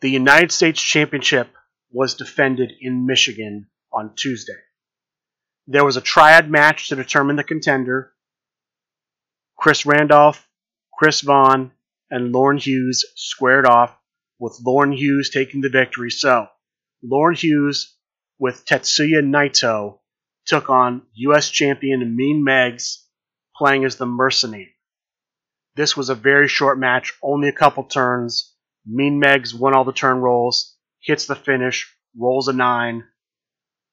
The 0.00 0.10
United 0.10 0.50
States 0.52 0.80
Championship 0.80 1.48
was 1.90 2.14
defended 2.14 2.72
in 2.80 3.06
Michigan 3.06 3.68
on 3.92 4.14
Tuesday. 4.16 4.58
There 5.66 5.84
was 5.84 5.96
a 5.96 6.00
triad 6.00 6.50
match 6.50 6.88
to 6.88 6.96
determine 6.96 7.36
the 7.36 7.44
contender. 7.44 8.12
Chris 9.56 9.84
Randolph, 9.84 10.48
Chris 10.94 11.20
Vaughn, 11.20 11.72
and 12.10 12.32
Lauren 12.32 12.56
Hughes 12.56 13.04
squared 13.14 13.66
off, 13.66 13.94
with 14.38 14.58
Lauren 14.64 14.92
Hughes 14.92 15.28
taking 15.28 15.60
the 15.60 15.68
victory. 15.68 16.10
So, 16.10 16.48
Lauren 17.02 17.36
Hughes 17.36 17.94
with 18.38 18.64
Tetsuya 18.64 19.22
Naito 19.22 19.98
took 20.46 20.70
on 20.70 21.02
U.S. 21.14 21.50
champion 21.50 22.16
Mean 22.16 22.42
Megs, 22.44 23.04
playing 23.54 23.84
as 23.84 23.96
the 23.96 24.06
Mercenary. 24.06 24.74
This 25.76 25.96
was 25.96 26.08
a 26.08 26.14
very 26.14 26.48
short 26.48 26.78
match, 26.78 27.14
only 27.22 27.48
a 27.48 27.52
couple 27.52 27.84
turns. 27.84 28.54
Mean 28.86 29.20
Megs 29.22 29.54
won 29.54 29.74
all 29.74 29.84
the 29.84 29.92
turn 29.92 30.18
rolls, 30.18 30.76
hits 31.00 31.26
the 31.26 31.36
finish, 31.36 31.94
rolls 32.16 32.48
a 32.48 32.52
nine. 32.52 33.04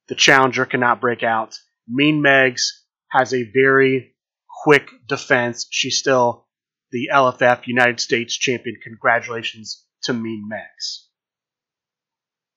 The 0.07 0.15
challenger 0.15 0.65
cannot 0.65 1.01
break 1.01 1.23
out. 1.23 1.57
Mean 1.87 2.21
Megs 2.23 2.63
has 3.11 3.33
a 3.33 3.49
very 3.53 4.15
quick 4.63 4.89
defense. 5.07 5.67
She's 5.69 5.99
still 5.99 6.47
the 6.91 7.09
LFF 7.13 7.67
United 7.67 7.99
States 7.99 8.35
champion. 8.35 8.77
Congratulations 8.83 9.85
to 10.03 10.13
Mean 10.13 10.49
Megs. 10.51 11.05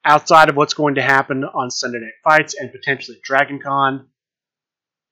Outside 0.04 0.48
of 0.48 0.56
what's 0.56 0.74
going 0.74 0.94
to 0.94 1.02
happen 1.02 1.44
on 1.44 1.70
Sunday 1.70 1.98
Night 1.98 2.12
Fights 2.24 2.54
and 2.54 2.72
potentially 2.72 3.18
Dragon 3.22 3.60
Con, 3.62 4.08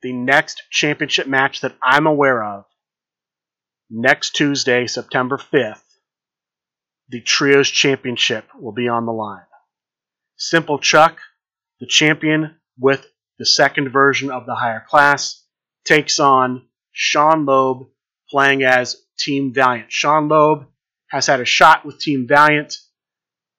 the 0.00 0.12
next 0.12 0.62
championship 0.70 1.26
match 1.26 1.60
that 1.60 1.76
I'm 1.82 2.06
aware 2.06 2.42
of 2.42 2.64
next 3.90 4.30
Tuesday, 4.36 4.86
September 4.86 5.38
5th, 5.38 5.82
the 7.08 7.20
Trios 7.20 7.68
Championship 7.68 8.44
will 8.58 8.72
be 8.72 8.88
on 8.88 9.06
the 9.06 9.12
line. 9.12 9.46
Simple 10.36 10.78
Chuck, 10.78 11.18
the 11.80 11.86
champion 11.86 12.56
with 12.78 13.06
the 13.38 13.46
second 13.46 13.90
version 13.90 14.30
of 14.30 14.46
the 14.46 14.54
higher 14.54 14.84
class, 14.88 15.42
takes 15.84 16.18
on 16.18 16.66
Sean 16.92 17.46
Loeb 17.46 17.88
playing 18.30 18.62
as 18.62 18.96
Team 19.18 19.54
Valiant. 19.54 19.90
Sean 19.90 20.28
Loeb 20.28 20.66
has 21.08 21.26
had 21.26 21.40
a 21.40 21.46
shot 21.46 21.86
with 21.86 21.98
Team 21.98 22.26
Valiant. 22.28 22.76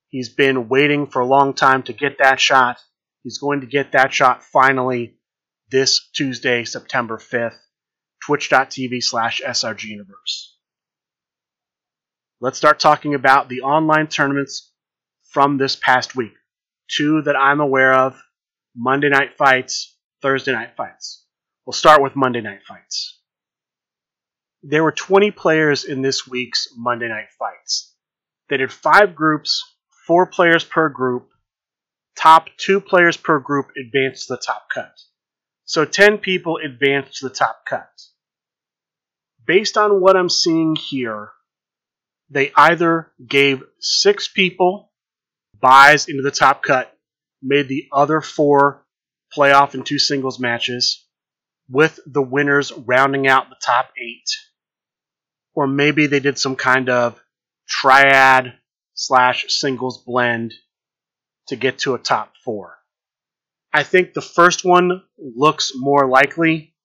He's 0.10 0.30
been 0.30 0.70
waiting 0.70 1.08
for 1.08 1.22
a 1.22 1.28
long 1.28 1.54
time 1.54 1.84
to 1.84 1.94
get 1.94 2.20
that 2.20 2.40
shot. 2.40 2.78
He's 3.24 3.40
going 3.40 3.62
to 3.62 3.68
get 3.68 3.94
that 3.94 4.14
shot 4.14 4.44
finally 4.44 5.18
this 5.72 6.10
Tuesday, 6.14 6.66
September 6.66 7.18
5th 7.18 7.58
twitch.tv 8.30 9.02
slash 9.02 9.42
srguniverse. 9.44 10.52
Let's 12.40 12.60
start 12.60 12.80
talking 12.80 13.16
about 13.16 13.50
the 13.50 13.62
online 13.62 14.06
tournaments 14.06 14.72
from 15.32 15.58
this 15.58 15.76
past 15.76 16.16
week. 16.16 16.34
Two 16.88 17.24
that 17.24 17.36
I'm 17.36 17.60
aware 17.60 17.92
of 17.92 18.22
Monday 18.76 19.10
night 19.10 19.36
fights, 19.36 19.98
Thursday 20.22 20.52
night 20.52 20.76
fights. 20.78 21.26
We'll 21.66 21.74
start 21.74 22.04
with 22.04 22.16
Monday 22.16 22.42
night 22.42 22.60
fights. 22.68 23.20
There 24.62 24.84
were 24.84 24.92
20 24.92 25.32
players 25.32 25.84
in 25.84 26.04
this 26.04 26.28
week's 26.28 26.68
Monday 26.78 27.08
night 27.08 27.30
fights. 27.40 27.96
They 28.48 28.58
did 28.58 28.72
five 28.72 29.16
groups, 29.16 29.64
four 30.06 30.28
players 30.28 30.64
per 30.64 30.88
group. 30.88 31.30
Top 32.16 32.50
two 32.58 32.80
players 32.80 33.18
per 33.18 33.40
group 33.40 33.72
advanced 33.76 34.28
to 34.28 34.34
the 34.34 34.42
top 34.46 34.68
cut. 34.72 34.92
So 35.66 35.84
10 35.84 36.20
people 36.20 36.58
advanced 36.64 37.18
to 37.18 37.30
the 37.30 37.34
top 37.34 37.66
cut. 37.68 37.90
Based 39.50 39.78
on 39.78 40.00
what 40.00 40.16
I'm 40.16 40.30
seeing 40.30 40.76
here, 40.76 41.32
they 42.30 42.52
either 42.56 43.12
gave 43.28 43.64
six 43.80 44.28
people 44.28 44.92
buys 45.60 46.08
into 46.08 46.22
the 46.22 46.30
top 46.30 46.62
cut, 46.62 46.96
made 47.42 47.68
the 47.68 47.88
other 47.92 48.22
four 48.22 48.86
playoff 49.36 49.74
and 49.74 49.84
two 49.84 49.98
singles 49.98 50.40
matches, 50.40 51.04
with 51.68 52.00
the 52.06 52.22
winners 52.22 52.72
rounding 52.72 53.28
out 53.28 53.50
the 53.50 53.56
top 53.60 53.90
eight. 53.98 54.30
Or 55.56 55.66
maybe 55.66 56.06
they 56.06 56.20
did 56.20 56.38
some 56.38 56.56
kind 56.56 56.88
of 56.88 57.20
triad 57.68 58.54
slash 58.94 59.46
singles 59.50 60.04
blend 60.06 60.54
to 61.48 61.56
get 61.56 61.80
to 61.80 61.96
a 61.96 61.98
top 61.98 62.34
four. 62.46 62.78
I 63.74 63.82
think 63.82 64.14
the 64.14 64.22
first 64.22 64.64
one 64.64 65.02
looks 65.18 65.72
more 65.76 66.08
likely, 66.08 66.76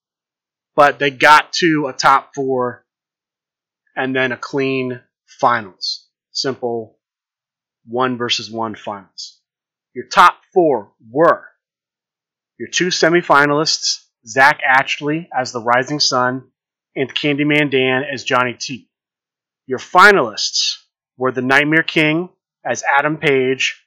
but 0.75 0.99
they 0.99 1.11
got 1.11 1.53
to 1.53 1.87
a 1.87 1.93
top 1.93 2.35
four 2.35 2.85
and 3.95 4.15
then 4.15 4.31
a 4.31 4.37
clean 4.37 5.01
finals. 5.39 6.07
Simple 6.31 6.99
one 7.87 8.17
versus 8.17 8.51
one 8.51 8.75
finals. 8.75 9.39
Your 9.93 10.05
top 10.07 10.41
four 10.53 10.91
were 11.09 11.45
your 12.57 12.69
two 12.69 12.87
semifinalists, 12.87 14.05
Zach 14.25 14.61
Ashley 14.65 15.29
as 15.37 15.51
the 15.51 15.61
Rising 15.61 15.99
Sun 15.99 16.49
and 16.95 17.13
Candyman 17.13 17.69
Dan 17.69 18.03
as 18.03 18.23
Johnny 18.23 18.53
T. 18.53 18.89
Your 19.67 19.79
finalists 19.79 20.77
were 21.17 21.31
the 21.31 21.41
Nightmare 21.41 21.83
King 21.83 22.29
as 22.65 22.83
Adam 22.83 23.17
Page 23.17 23.85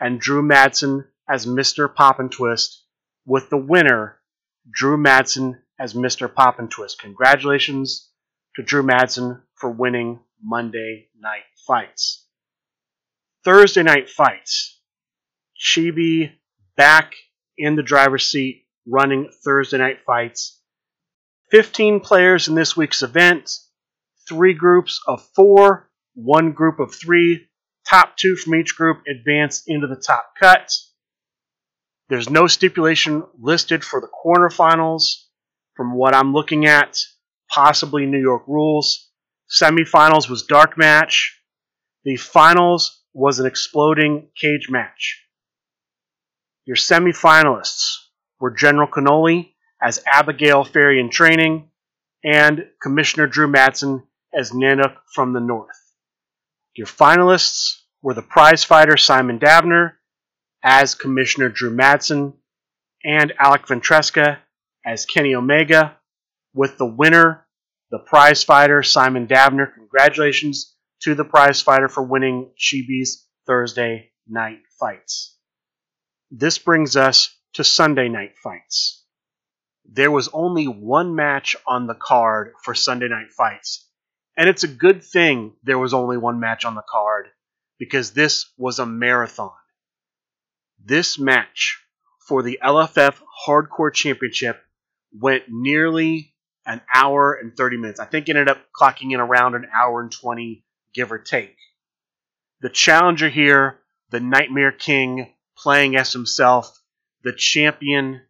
and 0.00 0.20
Drew 0.20 0.42
Madsen 0.42 1.06
as 1.28 1.46
Mr. 1.46 1.92
Poppin' 1.92 2.28
Twist, 2.28 2.84
with 3.26 3.50
the 3.50 3.56
winner, 3.56 4.18
Drew 4.70 4.96
Madsen, 4.96 5.60
as 5.78 5.94
Mr. 5.94 6.32
Poppin' 6.32 6.68
Twist. 6.68 7.00
Congratulations 7.00 8.10
to 8.56 8.62
Drew 8.62 8.82
Madsen 8.82 9.42
for 9.54 9.70
winning 9.70 10.20
Monday 10.42 11.08
Night 11.18 11.44
Fights. 11.66 12.26
Thursday 13.44 13.82
Night 13.82 14.08
Fights. 14.10 14.80
Chibi 15.60 16.32
back 16.76 17.14
in 17.56 17.76
the 17.76 17.82
driver's 17.82 18.26
seat 18.26 18.66
running 18.86 19.30
Thursday 19.44 19.78
Night 19.78 19.98
Fights. 20.06 20.60
15 21.50 22.00
players 22.00 22.48
in 22.48 22.54
this 22.54 22.76
week's 22.76 23.02
event, 23.02 23.50
three 24.28 24.54
groups 24.54 25.00
of 25.06 25.26
four, 25.34 25.90
one 26.14 26.52
group 26.52 26.78
of 26.78 26.94
three. 26.94 27.46
Top 27.88 28.16
two 28.16 28.36
from 28.36 28.54
each 28.54 28.76
group 28.76 28.98
advance 29.08 29.62
into 29.66 29.86
the 29.86 29.96
top 29.96 30.34
cut. 30.38 30.70
There's 32.10 32.28
no 32.28 32.46
stipulation 32.46 33.24
listed 33.40 33.82
for 33.82 34.00
the 34.00 34.08
quarterfinals. 34.08 35.24
From 35.78 35.94
what 35.94 36.12
I'm 36.12 36.32
looking 36.32 36.66
at, 36.66 36.98
possibly 37.48 38.04
New 38.04 38.18
York 38.18 38.42
rules. 38.48 39.12
Semifinals 39.48 40.28
was 40.28 40.42
dark 40.42 40.76
match. 40.76 41.40
The 42.02 42.16
finals 42.16 43.00
was 43.14 43.38
an 43.38 43.46
exploding 43.46 44.28
cage 44.36 44.68
match. 44.68 45.24
Your 46.64 46.74
semifinalists 46.74 47.94
were 48.40 48.50
General 48.50 48.88
Cannoli 48.88 49.52
as 49.80 50.02
Abigail 50.04 50.64
Ferry 50.64 50.98
in 50.98 51.10
training 51.10 51.70
and 52.24 52.66
Commissioner 52.82 53.28
Drew 53.28 53.46
Madsen 53.46 54.02
as 54.36 54.50
Nanook 54.50 54.96
from 55.14 55.32
the 55.32 55.40
North. 55.40 55.94
Your 56.74 56.88
finalists 56.88 57.82
were 58.02 58.14
the 58.14 58.22
prize 58.22 58.64
fighter 58.64 58.96
Simon 58.96 59.38
Davner 59.38 59.92
as 60.60 60.96
Commissioner 60.96 61.48
Drew 61.48 61.70
Madsen, 61.70 62.32
and 63.04 63.32
Alec 63.38 63.68
Ventresca 63.68 64.38
as 64.88 65.04
Kenny 65.04 65.34
Omega, 65.34 65.98
with 66.54 66.78
the 66.78 66.86
winner, 66.86 67.46
the 67.90 67.98
prize 67.98 68.42
fighter 68.42 68.82
Simon 68.82 69.26
Davner. 69.26 69.74
Congratulations 69.74 70.74
to 71.02 71.14
the 71.14 71.26
prize 71.26 71.60
fighter 71.60 71.88
for 71.88 72.02
winning 72.02 72.50
Chibi's 72.58 73.26
Thursday 73.46 74.12
night 74.26 74.60
fights. 74.80 75.36
This 76.30 76.56
brings 76.56 76.96
us 76.96 77.36
to 77.54 77.64
Sunday 77.64 78.08
night 78.08 78.36
fights. 78.42 79.04
there 79.90 80.10
was 80.10 80.28
only 80.32 80.66
one 80.66 81.14
match 81.14 81.56
on 81.66 81.86
the 81.86 81.94
card 81.94 82.52
for 82.62 82.74
Sunday 82.74 83.08
night 83.08 83.30
fights. 83.36 83.86
And 84.36 84.48
it's 84.48 84.64
a 84.64 84.68
good 84.68 85.02
thing 85.02 85.54
there 85.62 85.78
was 85.78 85.94
only 85.94 86.16
one 86.16 86.40
match 86.40 86.64
on 86.64 86.74
the 86.74 86.84
card 86.88 87.28
because 87.78 88.12
this 88.12 88.46
was 88.56 88.78
a 88.78 88.86
marathon. 88.86 89.50
This 90.82 91.18
match 91.18 91.78
for 92.26 92.42
the 92.42 92.58
LFF 92.62 93.20
Hardcore 93.46 93.92
Championship 93.92 94.62
went 95.12 95.44
nearly 95.48 96.34
an 96.66 96.80
hour 96.94 97.34
and 97.34 97.56
30 97.56 97.78
minutes. 97.78 98.00
I 98.00 98.04
think 98.04 98.28
ended 98.28 98.48
up 98.48 98.58
clocking 98.78 99.12
in 99.12 99.20
around 99.20 99.54
an 99.54 99.66
hour 99.74 100.00
and 100.00 100.12
20, 100.12 100.64
give 100.94 101.10
or 101.12 101.18
take. 101.18 101.56
The 102.60 102.68
challenger 102.68 103.28
here, 103.28 103.78
the 104.10 104.20
Nightmare 104.20 104.72
King, 104.72 105.32
playing 105.56 105.96
as 105.96 106.12
himself, 106.12 106.78
the 107.22 107.32
champion, 107.32 108.22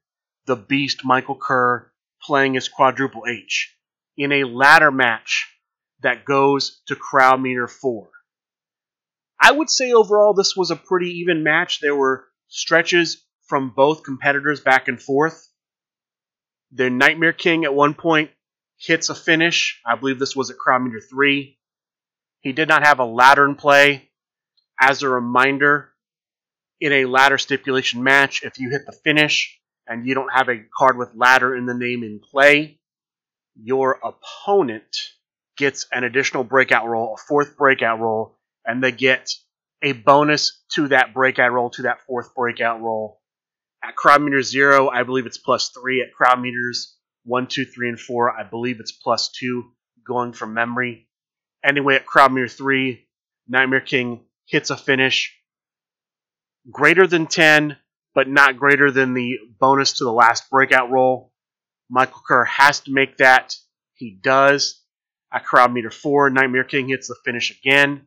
the 0.47 0.57
beast 0.57 1.05
Michael 1.05 1.37
Kerr, 1.37 1.91
playing 2.23 2.57
as 2.57 2.69
Quadruple 2.69 3.25
H, 3.29 3.77
in 4.17 4.33
a 4.33 4.45
ladder 4.45 4.91
match 4.91 5.49
that 6.03 6.25
goes 6.25 6.81
to 6.87 6.97
crowd 6.97 7.41
meter 7.41 7.67
4. 7.67 8.09
I 9.41 9.53
would 9.53 9.71
say 9.71 9.93
overall 9.93 10.35
this 10.35 10.57
was 10.57 10.71
a 10.71 10.77
pretty 10.77 11.21
even 11.21 11.43
match. 11.43 11.81
There 11.81 11.95
were 11.95 12.27
stretches 12.49 13.25
from 13.47 13.71
both 13.71 14.05
competitors 14.05 14.61
back 14.61 14.89
and 14.89 15.01
forth. 15.01 15.48
The 16.73 16.91
Nightmare 16.91 17.33
King 17.33 17.65
at 17.65 17.75
one 17.75 17.95
point 17.95 18.31
hits 18.77 19.09
a 19.09 19.15
finish. 19.15 19.81
I 19.87 19.97
believe 19.97 20.19
this 20.19 20.37
was 20.37 20.51
at 20.51 20.57
meter 20.81 21.01
three. 21.01 21.59
He 22.41 22.53
did 22.53 22.69
not 22.69 22.85
have 22.85 22.99
a 22.99 23.05
ladder 23.05 23.45
in 23.45 23.55
play. 23.55 24.11
As 24.81 25.03
a 25.03 25.09
reminder, 25.09 25.91
in 26.81 26.93
a 26.93 27.07
ladder 27.07 27.39
stipulation 27.39 28.03
match, 28.03 28.45
if 28.45 28.59
you 28.59 28.71
hit 28.71 28.87
the 28.87 28.93
finish 28.93 29.59
and 29.87 30.07
you 30.07 30.15
don't 30.15 30.33
have 30.33 30.49
a 30.49 30.63
card 30.77 30.97
with 30.97 31.15
ladder 31.15 31.57
in 31.57 31.67
the 31.67 31.75
name 31.75 32.05
in 32.05 32.21
play, 32.21 32.79
your 33.57 33.99
opponent 34.05 34.97
gets 35.57 35.87
an 35.91 36.05
additional 36.05 36.45
breakout 36.45 36.87
roll, 36.87 37.15
a 37.15 37.17
fourth 37.17 37.57
breakout 37.57 37.99
roll, 37.99 38.39
and 38.65 38.85
they 38.85 38.93
get 38.93 39.33
a 39.83 39.93
bonus 39.93 40.63
to 40.75 40.89
that 40.89 41.13
breakout 41.13 41.51
roll, 41.51 41.71
to 41.71 41.83
that 41.83 42.03
fourth 42.07 42.35
breakout 42.35 42.81
roll 42.81 43.21
at 43.83 43.97
crowd 43.97 44.23
meter 44.23 44.43
zero, 44.43 44.89
I 44.89 45.03
believe 45.03 45.27
it's 45.27 45.39
plus 45.39 45.71
three. 45.71 46.03
At 46.03 46.13
crowd 46.13 46.41
meters 46.41 46.97
one, 47.25 47.47
two, 47.47 47.65
three, 47.65 47.89
and 47.89 48.01
four, 48.01 48.31
I 48.31 48.43
believe 48.43 48.81
it's 48.81 48.93
plus 48.93 49.31
two, 49.31 49.73
going 50.07 50.33
from 50.33 50.55
memory. 50.55 51.09
Anyway, 51.65 51.95
at 51.95 52.07
crowd 52.07 52.33
meter 52.33 52.49
three, 52.49 53.09
Nightmare 53.49 53.81
King 53.81 54.25
hits 54.47 54.71
a 54.71 54.77
finish 54.77 55.35
greater 56.71 57.07
than 57.07 57.27
10, 57.27 57.77
but 58.15 58.29
not 58.29 58.59
greater 58.59 58.91
than 58.91 59.15
the 59.15 59.39
bonus 59.59 59.95
to 59.95 60.05
the 60.05 60.13
last 60.13 60.51
breakout 60.51 60.91
roll. 60.91 61.33
Michael 61.91 62.21
Kerr 62.27 62.45
has 62.45 62.81
to 62.81 62.93
make 62.93 63.19
that. 63.19 63.57
He 63.95 64.19
does. 64.23 64.81
At 65.33 65.45
crowd 65.45 65.73
meter 65.73 65.91
four, 65.91 66.31
Nightmare 66.31 66.65
King 66.65 66.89
hits 66.89 67.09
the 67.09 67.17
finish 67.25 67.51
again. 67.51 68.07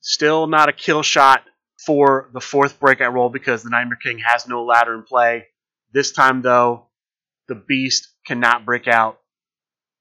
Still 0.00 0.46
not 0.46 0.68
a 0.68 0.72
kill 0.72 1.02
shot, 1.02 1.44
for 1.78 2.30
the 2.32 2.40
fourth 2.40 2.80
breakout 2.80 3.12
roll 3.12 3.28
because 3.28 3.62
the 3.62 3.70
Nightmare 3.70 3.98
King 4.02 4.18
has 4.18 4.46
no 4.46 4.64
ladder 4.64 4.94
in 4.94 5.02
play. 5.02 5.46
This 5.92 6.12
time, 6.12 6.42
though, 6.42 6.88
the 7.48 7.54
Beast 7.54 8.08
cannot 8.26 8.64
break 8.64 8.88
out. 8.88 9.20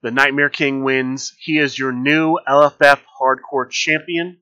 The 0.01 0.11
Nightmare 0.11 0.49
King 0.49 0.83
wins. 0.83 1.33
He 1.39 1.57
is 1.57 1.77
your 1.77 1.91
new 1.91 2.37
LFF 2.47 3.01
Hardcore 3.19 3.69
Champion. 3.69 4.39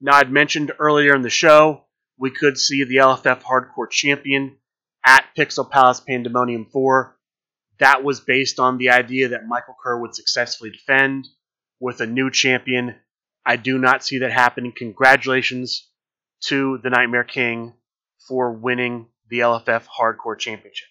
Now, 0.00 0.16
I'd 0.16 0.30
mentioned 0.30 0.72
earlier 0.78 1.14
in 1.14 1.22
the 1.22 1.30
show 1.30 1.84
we 2.18 2.30
could 2.30 2.58
see 2.58 2.84
the 2.84 2.96
LFF 2.96 3.42
Hardcore 3.42 3.90
Champion 3.90 4.56
at 5.04 5.26
Pixel 5.36 5.70
Palace 5.70 6.00
Pandemonium 6.00 6.66
4. 6.72 7.16
That 7.78 8.02
was 8.02 8.20
based 8.20 8.58
on 8.58 8.78
the 8.78 8.90
idea 8.90 9.28
that 9.28 9.46
Michael 9.46 9.76
Kerr 9.82 10.00
would 10.00 10.14
successfully 10.14 10.70
defend 10.70 11.28
with 11.78 12.00
a 12.00 12.06
new 12.06 12.30
champion. 12.30 12.94
I 13.44 13.56
do 13.56 13.78
not 13.78 14.02
see 14.02 14.18
that 14.18 14.32
happening. 14.32 14.72
Congratulations 14.74 15.88
to 16.48 16.78
the 16.82 16.90
Nightmare 16.90 17.24
King 17.24 17.74
for 18.28 18.52
winning 18.52 19.08
the 19.28 19.40
LFF 19.40 19.84
Hardcore 19.86 20.38
Championship. 20.38 20.88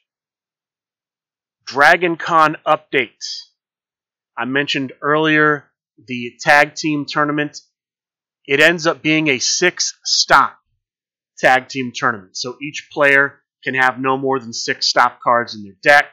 Dragon 1.65 2.15
Con 2.17 2.57
updates. 2.65 3.41
I 4.37 4.45
mentioned 4.45 4.93
earlier 5.01 5.65
the 6.07 6.33
tag 6.39 6.75
team 6.75 7.05
tournament. 7.07 7.59
It 8.45 8.59
ends 8.59 8.85
up 8.85 9.01
being 9.01 9.27
a 9.29 9.39
six 9.39 9.97
stop 10.03 10.59
tag 11.37 11.69
team 11.69 11.91
tournament. 11.93 12.37
So 12.37 12.57
each 12.61 12.89
player 12.91 13.41
can 13.63 13.75
have 13.75 13.99
no 13.99 14.17
more 14.17 14.39
than 14.39 14.53
six 14.53 14.87
stop 14.87 15.19
cards 15.21 15.55
in 15.55 15.63
their 15.63 15.77
deck. 15.81 16.11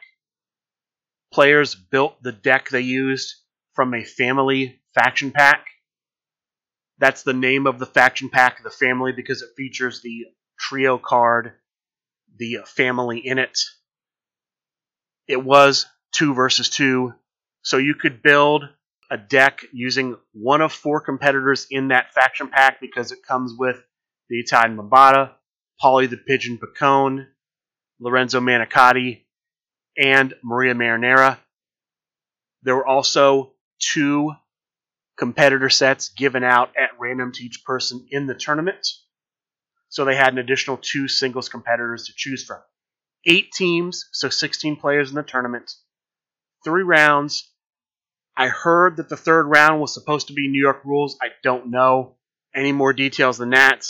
Players 1.31 1.75
built 1.75 2.21
the 2.23 2.31
deck 2.31 2.69
they 2.69 2.81
used 2.81 3.35
from 3.73 3.93
a 3.93 4.03
family 4.03 4.81
faction 4.95 5.31
pack. 5.31 5.65
That's 7.03 7.23
the 7.23 7.33
name 7.33 7.67
of 7.67 7.79
the 7.79 7.85
faction 7.85 8.29
pack, 8.29 8.63
the 8.63 8.69
family, 8.69 9.11
because 9.11 9.41
it 9.41 9.49
features 9.57 10.01
the 10.01 10.27
trio 10.57 10.97
card, 10.97 11.51
the 12.37 12.59
family 12.65 13.19
in 13.19 13.39
it. 13.39 13.59
It 15.27 15.43
was 15.43 15.85
two 16.13 16.33
versus 16.33 16.69
two, 16.69 17.13
so 17.61 17.75
you 17.75 17.93
could 17.93 18.23
build 18.23 18.69
a 19.11 19.17
deck 19.17 19.65
using 19.73 20.15
one 20.31 20.61
of 20.61 20.71
four 20.71 21.01
competitors 21.01 21.67
in 21.69 21.89
that 21.89 22.13
faction 22.13 22.47
pack 22.47 22.79
because 22.79 23.11
it 23.11 23.19
comes 23.27 23.53
with 23.57 23.83
the 24.29 24.39
Italian 24.39 24.77
Mambata, 24.77 25.31
Polly 25.81 26.07
the 26.07 26.15
Pigeon 26.15 26.57
Picone, 26.57 27.25
Lorenzo 27.99 28.39
Manicotti, 28.39 29.25
and 29.97 30.33
Maria 30.41 30.73
Marinera. 30.73 31.37
There 32.61 32.77
were 32.77 32.87
also 32.87 33.55
two 33.77 34.31
competitor 35.17 35.69
sets 35.69 36.09
given 36.09 36.43
out 36.43 36.69
at 36.77 36.99
random 36.99 37.31
to 37.33 37.43
each 37.43 37.63
person 37.65 38.07
in 38.09 38.27
the 38.27 38.35
tournament. 38.35 38.87
So 39.89 40.05
they 40.05 40.15
had 40.15 40.33
an 40.33 40.39
additional 40.39 40.77
two 40.77 41.07
singles 41.07 41.49
competitors 41.49 42.07
to 42.07 42.13
choose 42.15 42.43
from. 42.43 42.59
Eight 43.25 43.51
teams, 43.51 44.09
so 44.11 44.29
16 44.29 44.77
players 44.77 45.09
in 45.09 45.15
the 45.15 45.23
tournament. 45.23 45.71
Three 46.63 46.83
rounds. 46.83 47.49
I 48.35 48.47
heard 48.47 48.97
that 48.97 49.09
the 49.09 49.17
third 49.17 49.45
round 49.45 49.79
was 49.79 49.93
supposed 49.93 50.27
to 50.27 50.33
be 50.33 50.47
New 50.47 50.61
York 50.61 50.81
rules. 50.83 51.17
I 51.21 51.27
don't 51.43 51.69
know 51.69 52.15
any 52.55 52.71
more 52.71 52.93
details 52.93 53.37
than 53.37 53.51
that. 53.51 53.85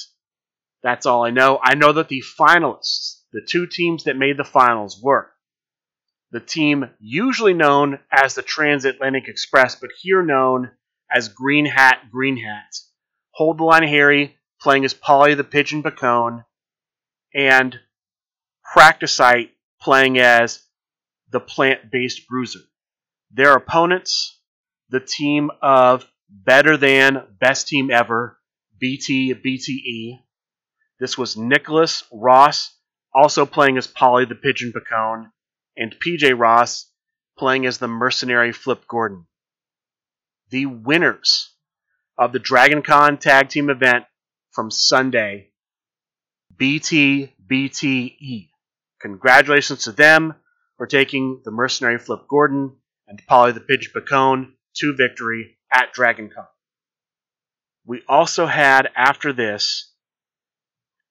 That's 0.81 1.05
all 1.05 1.25
I 1.25 1.29
know. 1.29 1.59
I 1.63 1.75
know 1.75 1.93
that 1.93 2.09
the 2.09 2.21
finalists, 2.37 3.21
the 3.31 3.41
two 3.41 3.67
teams 3.67 4.03
that 4.03 4.17
made 4.17 4.37
the 4.37 4.43
finals, 4.43 5.01
were 5.01 5.31
the 6.31 6.41
team 6.41 6.89
usually 6.99 7.53
known 7.53 7.99
as 8.11 8.35
the 8.35 8.41
Transatlantic 8.41 9.27
Express, 9.27 9.75
but 9.75 9.91
here 10.01 10.23
known 10.23 10.71
as 11.11 11.29
Green 11.29 11.65
Hat 11.65 12.09
Green 12.11 12.37
Hat. 12.37 12.73
Hold 13.31 13.57
the 13.57 13.63
Line 13.63 13.87
Harry 13.87 14.37
playing 14.61 14.85
as 14.85 14.93
Polly 14.93 15.33
the 15.33 15.43
Pigeon 15.43 15.83
Picone, 15.83 16.45
and 17.33 17.79
Practicite 18.73 19.51
playing 19.81 20.17
as 20.17 20.63
the 21.29 21.39
plant 21.39 21.91
based 21.91 22.27
bruiser. 22.27 22.61
Their 23.31 23.55
opponents, 23.55 24.39
the 24.89 25.01
team 25.01 25.51
of 25.61 26.05
Better 26.29 26.77
Than 26.77 27.27
Best 27.39 27.67
Team 27.67 27.91
Ever, 27.91 28.39
BT 28.79 29.33
BTE. 29.33 30.23
This 30.99 31.17
was 31.17 31.35
Nicholas 31.35 32.03
Ross, 32.11 32.75
also 33.13 33.45
playing 33.45 33.77
as 33.77 33.87
Polly 33.87 34.25
the 34.25 34.35
Pigeon 34.35 34.71
Picone, 34.71 35.31
and 35.75 35.95
PJ 35.99 36.37
Ross 36.37 36.89
playing 37.37 37.65
as 37.65 37.79
the 37.79 37.87
mercenary 37.87 38.53
Flip 38.53 38.87
Gordon 38.87 39.25
the 40.53 40.67
winners 40.67 41.49
of 42.15 42.31
the 42.31 42.37
Dragon 42.37 42.83
Con 42.83 43.17
tag 43.17 43.49
team 43.49 43.71
event 43.71 44.05
from 44.51 44.69
Sunday, 44.69 45.49
BTBTE. 46.55 48.49
Congratulations 49.01 49.85
to 49.85 49.91
them 49.91 50.35
for 50.77 50.85
taking 50.85 51.41
the 51.43 51.49
mercenary 51.49 51.97
Flip 51.97 52.19
Gordon 52.29 52.77
and 53.07 53.19
Polly 53.27 53.51
the 53.51 53.61
Pigeon 53.61 53.93
Picone 53.95 54.51
to 54.75 54.95
victory 54.95 55.57
at 55.71 55.91
Dragon 55.91 56.29
Con. 56.29 56.45
We 57.83 58.03
also 58.07 58.45
had, 58.45 58.89
after 58.95 59.33
this, 59.33 59.91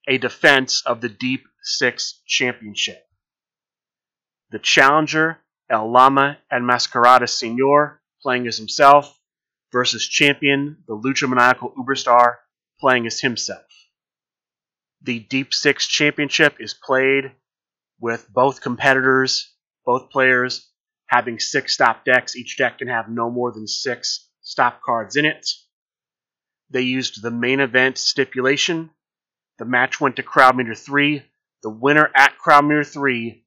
a 0.06 0.18
defense 0.18 0.84
of 0.86 1.00
the 1.00 1.08
Deep 1.08 1.42
Six 1.64 2.22
Championship. 2.28 3.02
The 4.52 4.60
challenger, 4.60 5.38
El 5.68 5.90
Lama 5.90 6.38
and 6.48 6.64
Mascarada 6.64 7.28
Senor, 7.28 8.00
playing 8.22 8.46
as 8.46 8.56
himself, 8.56 9.18
versus 9.72 10.06
champion, 10.06 10.76
the 10.86 10.96
Lucha 10.96 11.28
Maniacal 11.28 11.72
Uberstar, 11.76 12.36
playing 12.78 13.06
as 13.06 13.20
himself. 13.20 13.66
The 15.02 15.18
Deep 15.18 15.52
Six 15.52 15.86
Championship 15.86 16.56
is 16.60 16.74
played 16.74 17.32
with 18.00 18.26
both 18.32 18.60
competitors, 18.60 19.52
both 19.84 20.10
players, 20.10 20.68
having 21.06 21.38
six 21.38 21.74
stop 21.74 22.04
decks. 22.04 22.36
Each 22.36 22.56
deck 22.56 22.78
can 22.78 22.88
have 22.88 23.08
no 23.08 23.30
more 23.30 23.52
than 23.52 23.66
six 23.66 24.28
stop 24.42 24.80
cards 24.82 25.16
in 25.16 25.24
it. 25.24 25.46
They 26.70 26.82
used 26.82 27.22
the 27.22 27.30
main 27.30 27.60
event 27.60 27.98
stipulation. 27.98 28.90
The 29.58 29.64
match 29.64 30.00
went 30.00 30.16
to 30.16 30.22
crowd 30.22 30.56
meter 30.56 30.74
three. 30.74 31.22
The 31.62 31.70
winner 31.70 32.10
at 32.14 32.38
crowd 32.38 32.64
meter 32.64 32.84
three 32.84 33.44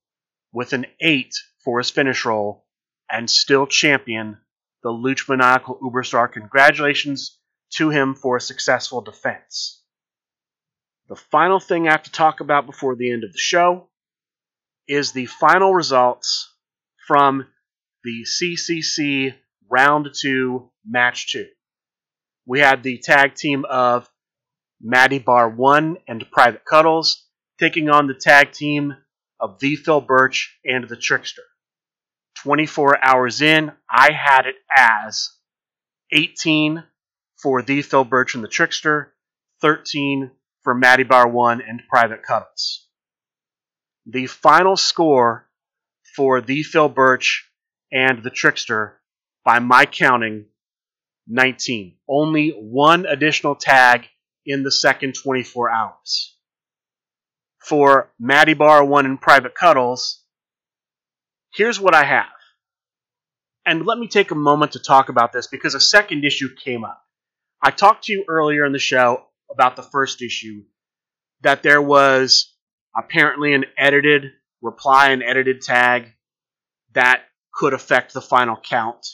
with 0.54 0.74
an 0.74 0.86
8 1.02 1.34
for 1.64 1.80
his 1.80 1.90
finish 1.90 2.24
roll 2.24 2.66
and 3.12 3.30
still 3.30 3.68
champion 3.68 4.38
the 4.86 4.92
Lucha 4.92 5.30
Maniacal 5.30 5.80
Uberstar. 5.82 6.32
Congratulations 6.32 7.40
to 7.72 7.90
him 7.90 8.14
for 8.14 8.38
a 8.38 8.42
successful 8.42 9.02
defense. 9.02 9.82
The 11.10 11.16
final 11.16 11.60
thing 11.60 11.88
I 11.88 11.92
have 11.94 12.04
to 12.04 12.12
talk 12.12 12.40
about 12.40 12.68
before 12.68 12.96
the 12.96 13.12
end 13.12 13.24
of 13.24 13.34
the 13.34 13.40
show 13.40 13.90
is 14.88 15.12
the 15.12 15.26
final 15.26 15.74
results 15.74 16.54
from 17.08 17.48
the 18.04 18.26
CCC 18.26 19.34
Round 19.68 20.08
2 20.14 20.70
Match 20.88 21.32
2. 21.32 21.48
We 22.46 22.60
had 22.60 22.84
the 22.84 23.00
tag 23.00 23.34
team 23.34 23.66
of 23.68 24.08
Maddie 24.80 25.18
Bar 25.18 25.50
1 25.50 25.98
and 26.08 26.30
Private 26.32 26.64
Cuddles 26.64 27.26
taking 27.60 27.90
on 27.90 28.06
the 28.06 28.14
tag 28.14 28.52
team 28.52 28.94
of 29.40 29.58
The 29.58 29.78
Phil 29.78 30.02
Birch 30.02 30.60
and 30.64 30.88
The 30.88 30.96
Trickster. 30.96 31.42
24 32.46 33.04
hours 33.04 33.42
in, 33.42 33.72
I 33.90 34.12
had 34.12 34.46
it 34.46 34.54
as 34.70 35.32
18 36.12 36.84
for 37.42 37.64
The 37.64 37.82
Phil 37.82 38.04
Birch 38.04 38.36
and 38.36 38.44
The 38.44 38.48
Trickster, 38.48 39.16
13 39.62 40.30
for 40.62 40.76
Maddie 40.76 41.02
Bar 41.02 41.28
1 41.28 41.62
and 41.68 41.82
Private 41.90 42.22
Cuddles. 42.22 42.86
The 44.06 44.28
final 44.28 44.78
score 44.78 45.50
for 46.16 46.40
The 46.40 46.62
Phil 46.62 46.88
Birch 46.88 47.50
and 47.92 48.22
The 48.22 48.30
Trickster, 48.30 49.02
by 49.44 49.58
my 49.58 49.88
counting, 49.88 50.46
19. 51.28 51.96
Only 52.08 52.52
one 52.52 53.08
additional 53.08 53.56
tag 53.56 54.06
in 54.46 54.62
the 54.62 54.72
second 54.72 55.16
24 55.16 55.72
hours. 55.72 56.38
For 57.58 58.12
Maddie 58.20 58.54
Bar 58.54 58.86
1 58.86 59.08
and 59.08 59.20
Private 59.20 59.56
Cuddles, 59.56 60.22
here's 61.52 61.80
what 61.80 61.96
I 61.96 62.04
have. 62.04 62.35
And 63.66 63.86
let 63.86 63.98
me 63.98 64.08
take 64.08 64.32
a 64.32 64.36
moment 64.36 64.74
to 64.74 64.80
talk 64.80 65.10
about 65.10 65.34
this 65.34 65.48
because 65.48 65.74
a 65.76 65.80
second 65.80 66.24
issue 66.24 66.50
came 66.56 66.84
up. 66.84 67.02
I 67.62 67.72
talked 67.72 68.06
to 68.06 68.14
you 68.14 68.26
earlier 68.28 68.66
in 68.66 68.74
the 68.74 68.80
show 68.80 69.26
about 69.50 69.76
the 69.76 69.84
first 69.84 70.22
issue 70.22 70.64
that 71.42 71.64
there 71.64 71.82
was 71.82 72.54
apparently 72.96 73.54
an 73.54 73.66
edited 73.78 74.32
reply 74.62 75.10
and 75.10 75.24
edited 75.24 75.62
tag 75.62 76.14
that 76.94 77.22
could 77.54 77.74
affect 77.74 78.14
the 78.14 78.22
final 78.22 78.56
count. 78.56 79.06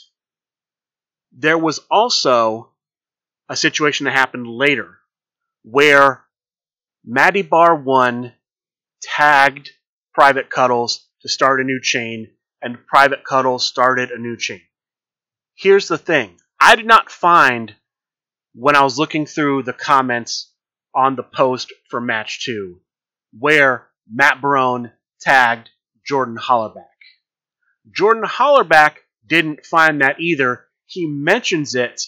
There 1.32 1.58
was 1.58 1.80
also 1.90 2.72
a 3.48 3.56
situation 3.56 4.04
that 4.04 4.12
happened 4.12 4.46
later 4.46 4.98
where 5.62 6.24
Maddie 7.04 7.42
Bar 7.42 7.76
1 7.76 8.32
tagged 9.02 9.70
Private 10.14 10.50
Cuddles 10.50 11.06
to 11.22 11.28
start 11.28 11.60
a 11.60 11.64
new 11.64 11.80
chain, 11.82 12.30
and 12.62 12.86
Private 12.86 13.24
Cuddle 13.24 13.58
started 13.58 14.10
a 14.10 14.18
new 14.18 14.36
chain. 14.36 14.62
Here's 15.54 15.88
the 15.88 15.98
thing 15.98 16.38
I 16.60 16.76
did 16.76 16.86
not 16.86 17.10
find 17.10 17.74
when 18.54 18.76
I 18.76 18.82
was 18.82 18.98
looking 18.98 19.26
through 19.26 19.64
the 19.64 19.72
comments 19.72 20.52
on 20.94 21.16
the 21.16 21.22
post 21.22 21.72
for 21.90 22.00
match 22.00 22.44
2 22.44 22.80
where 23.38 23.88
Matt 24.10 24.40
Barone 24.40 24.92
tagged 25.20 25.70
Jordan 26.06 26.36
Hollerback. 26.36 26.84
Jordan 27.90 28.24
Hollerback 28.24 28.96
didn't 29.26 29.66
find 29.66 30.00
that 30.00 30.20
either. 30.20 30.66
He 30.86 31.06
mentions 31.06 31.74
it 31.74 32.02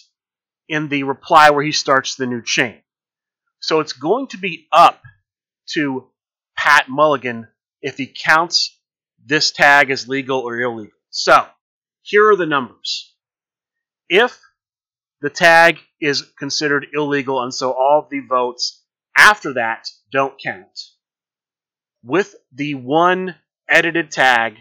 in 0.69 0.89
the 0.89 1.03
reply 1.03 1.49
where 1.49 1.63
he 1.63 1.71
starts 1.71 2.15
the 2.15 2.27
new 2.27 2.41
chain. 2.43 2.81
So 3.59 3.79
it's 3.79 3.93
going 3.93 4.27
to 4.27 4.37
be 4.37 4.67
up 4.71 5.01
to 5.73 6.07
Pat 6.55 6.87
Mulligan 6.87 7.47
if 7.81 7.97
he 7.97 8.07
counts 8.07 8.74
this 9.25 9.51
tag 9.51 9.89
is 9.89 10.07
legal 10.07 10.39
or 10.39 10.59
illegal. 10.59 10.97
So 11.09 11.47
here 12.01 12.29
are 12.29 12.35
the 12.35 12.45
numbers. 12.45 13.13
If 14.09 14.39
the 15.21 15.29
tag 15.29 15.79
is 15.99 16.21
considered 16.37 16.87
illegal 16.93 17.41
and 17.41 17.53
so 17.53 17.71
all 17.71 18.07
the 18.09 18.21
votes 18.21 18.83
after 19.17 19.53
that 19.53 19.87
don't 20.11 20.39
count, 20.41 20.79
with 22.03 22.35
the 22.53 22.75
one 22.75 23.35
edited 23.67 24.11
tag, 24.11 24.57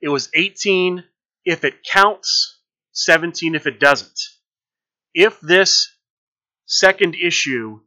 it 0.00 0.08
was 0.08 0.28
18 0.34 1.04
if 1.44 1.64
it 1.64 1.82
counts, 1.84 2.58
17 2.92 3.54
if 3.54 3.66
it 3.66 3.80
doesn't. 3.80 4.20
If 5.14 5.40
this 5.40 5.88
second 6.66 7.14
issue 7.14 7.80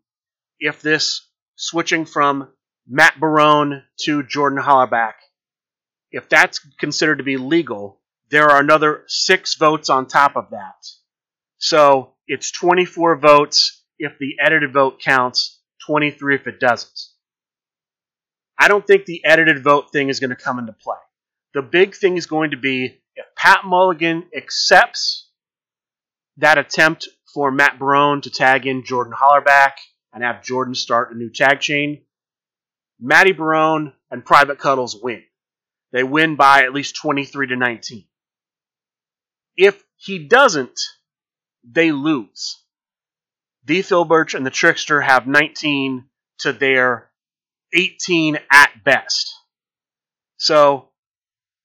if 0.63 0.81
this 0.81 1.27
switching 1.55 2.05
from 2.05 2.47
Matt 2.87 3.19
Barone 3.19 3.83
to 4.05 4.23
Jordan 4.23 4.63
Hollerback, 4.63 5.15
if 6.13 6.29
that's 6.29 6.59
considered 6.79 7.17
to 7.17 7.23
be 7.23 7.37
legal, 7.37 7.99
there 8.29 8.49
are 8.49 8.61
another 8.61 9.03
six 9.07 9.55
votes 9.55 9.89
on 9.89 10.07
top 10.07 10.37
of 10.37 10.51
that. 10.51 10.87
So 11.57 12.13
it's 12.27 12.51
24 12.51 13.17
votes 13.17 13.83
if 13.97 14.17
the 14.19 14.35
edited 14.39 14.71
vote 14.71 15.01
counts, 15.01 15.59
23 15.87 16.35
if 16.35 16.47
it 16.47 16.59
doesn't. 16.59 16.99
I 18.57 18.67
don't 18.67 18.85
think 18.85 19.05
the 19.05 19.25
edited 19.25 19.63
vote 19.63 19.91
thing 19.91 20.09
is 20.09 20.19
going 20.19 20.29
to 20.29 20.35
come 20.35 20.59
into 20.59 20.73
play. 20.73 20.97
The 21.55 21.63
big 21.63 21.95
thing 21.95 22.15
is 22.15 22.27
going 22.27 22.51
to 22.51 22.57
be 22.57 23.01
if 23.15 23.25
Pat 23.35 23.65
Mulligan 23.65 24.25
accepts 24.35 25.29
that 26.37 26.57
attempt 26.57 27.07
for 27.33 27.51
Matt 27.51 27.79
Barone 27.79 28.21
to 28.21 28.29
tag 28.29 28.67
in 28.67 28.85
Jordan 28.85 29.13
Hollerback 29.19 29.73
and 30.13 30.23
have 30.23 30.43
Jordan 30.43 30.75
start 30.75 31.11
a 31.11 31.17
new 31.17 31.29
tag 31.29 31.59
chain. 31.59 32.03
Matty 32.99 33.31
Barone 33.31 33.93
and 34.11 34.23
Private 34.23 34.59
Cuddles 34.59 34.95
win. 35.01 35.23
They 35.93 36.03
win 36.03 36.35
by 36.35 36.63
at 36.63 36.73
least 36.73 36.95
23 36.95 37.47
to 37.47 37.55
19. 37.55 38.03
If 39.55 39.81
he 39.95 40.27
doesn't, 40.27 40.79
they 41.63 41.91
lose. 41.91 42.59
The 43.65 43.83
Phil 43.83 44.07
and 44.33 44.45
the 44.45 44.49
Trickster 44.49 44.99
have 44.99 45.27
19 45.27 46.05
to 46.39 46.51
their 46.51 47.11
18 47.73 48.39
at 48.51 48.83
best. 48.83 49.33
So 50.37 50.89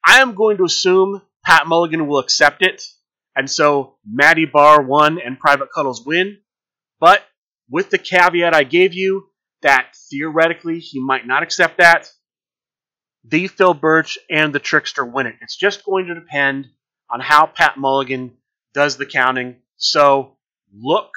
I 0.07 0.21
am 0.21 0.35
going 0.35 0.59
to 0.59 0.65
assume 0.65 1.23
Pat 1.45 1.67
Mulligan 1.67 2.07
will 2.07 2.19
accept 2.19 2.63
it, 2.63 2.85
and 3.35 3.51
so 3.51 3.97
Matty 4.07 4.45
Bar 4.45 4.83
won 4.83 5.19
and 5.19 5.41
Private 5.41 5.73
Cuddles 5.75 6.05
win. 6.05 6.39
But 7.01 7.25
with 7.71 7.89
the 7.91 7.99
caveat 7.99 8.55
I 8.55 8.65
gave 8.65 8.93
you 8.93 9.31
that 9.63 9.97
theoretically 10.11 10.79
he 10.81 11.01
might 11.01 11.27
not 11.27 11.43
accept 11.43 11.79
that, 11.79 12.11
the 13.25 13.49
Phil 13.49 13.75
Birch 13.75 14.19
and 14.31 14.55
the 14.55 14.59
Trickster 14.59 15.05
win 15.05 15.27
it. 15.27 15.37
It's 15.41 15.57
just 15.57 15.85
going 15.85 16.07
to 16.07 16.15
depend 16.15 16.69
on 17.11 17.21
how 17.21 17.47
Pat 17.47 17.77
Mulligan 17.77 18.37
does 18.75 18.97
the 18.97 19.07
counting. 19.07 19.57
So 19.77 20.37
look 20.73 21.11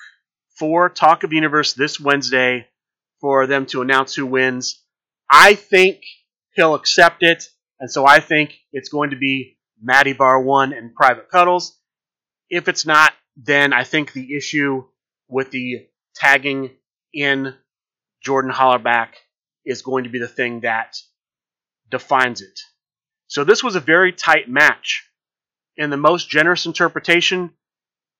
for 0.57 0.89
Talk 0.89 1.23
of 1.23 1.33
Universe 1.33 1.73
this 1.73 1.99
Wednesday 1.99 2.67
for 3.19 3.47
them 3.47 3.65
to 3.67 3.81
announce 3.81 4.15
who 4.15 4.25
wins. 4.25 4.83
I 5.29 5.55
think 5.55 6.01
he'll 6.55 6.75
accept 6.75 7.23
it, 7.23 7.47
and 7.79 7.89
so 7.89 8.05
I 8.05 8.19
think 8.19 8.57
it's 8.73 8.89
going 8.89 9.11
to 9.11 9.15
be 9.15 9.57
Matty 9.81 10.13
Bar 10.13 10.41
1 10.41 10.73
and 10.73 10.93
Private 10.93 11.29
Cuddles. 11.29 11.77
If 12.49 12.67
it's 12.67 12.85
not, 12.85 13.13
then 13.37 13.73
I 13.73 13.83
think 13.83 14.11
the 14.11 14.35
issue 14.35 14.83
with 15.27 15.51
the 15.51 15.87
tagging 16.15 16.71
in 17.13 17.55
Jordan 18.21 18.51
Hollerback 18.51 19.09
is 19.65 19.81
going 19.81 20.03
to 20.03 20.09
be 20.09 20.19
the 20.19 20.27
thing 20.27 20.61
that 20.61 20.97
defines 21.91 22.41
it. 22.41 22.59
So 23.27 23.43
this 23.43 23.63
was 23.63 23.75
a 23.75 23.79
very 23.79 24.11
tight 24.11 24.49
match. 24.49 25.07
In 25.77 25.89
the 25.89 25.97
most 25.97 26.29
generous 26.29 26.65
interpretation, 26.65 27.51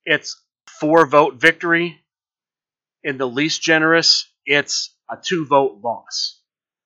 it's 0.05 0.41
four 0.67 1.05
vote 1.05 1.35
victory. 1.35 1.99
In 3.03 3.17
the 3.17 3.27
least 3.27 3.61
generous, 3.61 4.31
it's 4.45 4.95
a 5.09 5.17
two 5.21 5.45
vote 5.45 5.79
loss. 5.83 6.39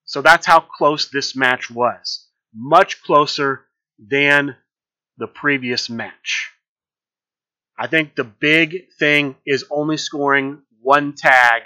So 0.06 0.22
that's 0.22 0.46
how 0.46 0.62
close 0.62 1.10
this 1.10 1.36
match 1.36 1.70
was. 1.70 2.28
Much 2.54 3.04
closer 3.04 3.66
than 4.00 4.56
the 5.18 5.28
previous 5.28 5.90
match. 5.90 6.52
I 7.78 7.88
think 7.88 8.16
the 8.16 8.24
big 8.24 8.88
thing 8.98 9.36
is 9.46 9.66
only 9.70 9.98
scoring 9.98 10.62
one 10.82 11.14
tag 11.14 11.64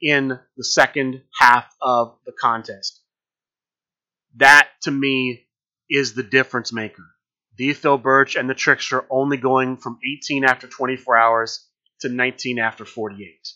in 0.00 0.38
the 0.56 0.64
second 0.64 1.22
half 1.38 1.66
of 1.80 2.16
the 2.24 2.32
contest. 2.32 3.01
That, 4.36 4.68
to 4.82 4.90
me, 4.90 5.46
is 5.90 6.14
the 6.14 6.22
difference 6.22 6.72
maker. 6.72 7.04
The 7.56 7.74
Phil 7.74 7.98
Birch 7.98 8.36
and 8.36 8.48
the 8.48 8.54
Trickster 8.54 9.04
only 9.10 9.36
going 9.36 9.76
from 9.76 9.98
18 10.04 10.44
after 10.44 10.66
24 10.66 11.16
hours 11.16 11.68
to 12.00 12.08
19 12.08 12.58
after 12.58 12.84
48. 12.84 13.48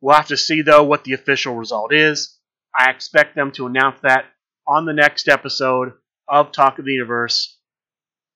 We'll 0.00 0.14
have 0.14 0.28
to 0.28 0.36
see, 0.36 0.62
though, 0.62 0.84
what 0.84 1.04
the 1.04 1.14
official 1.14 1.54
result 1.56 1.92
is. 1.92 2.38
I 2.76 2.90
expect 2.90 3.34
them 3.34 3.52
to 3.52 3.66
announce 3.66 4.00
that 4.02 4.26
on 4.66 4.84
the 4.84 4.92
next 4.92 5.28
episode 5.28 5.92
of 6.28 6.52
Talk 6.52 6.78
of 6.78 6.84
the 6.84 6.92
Universe. 6.92 7.58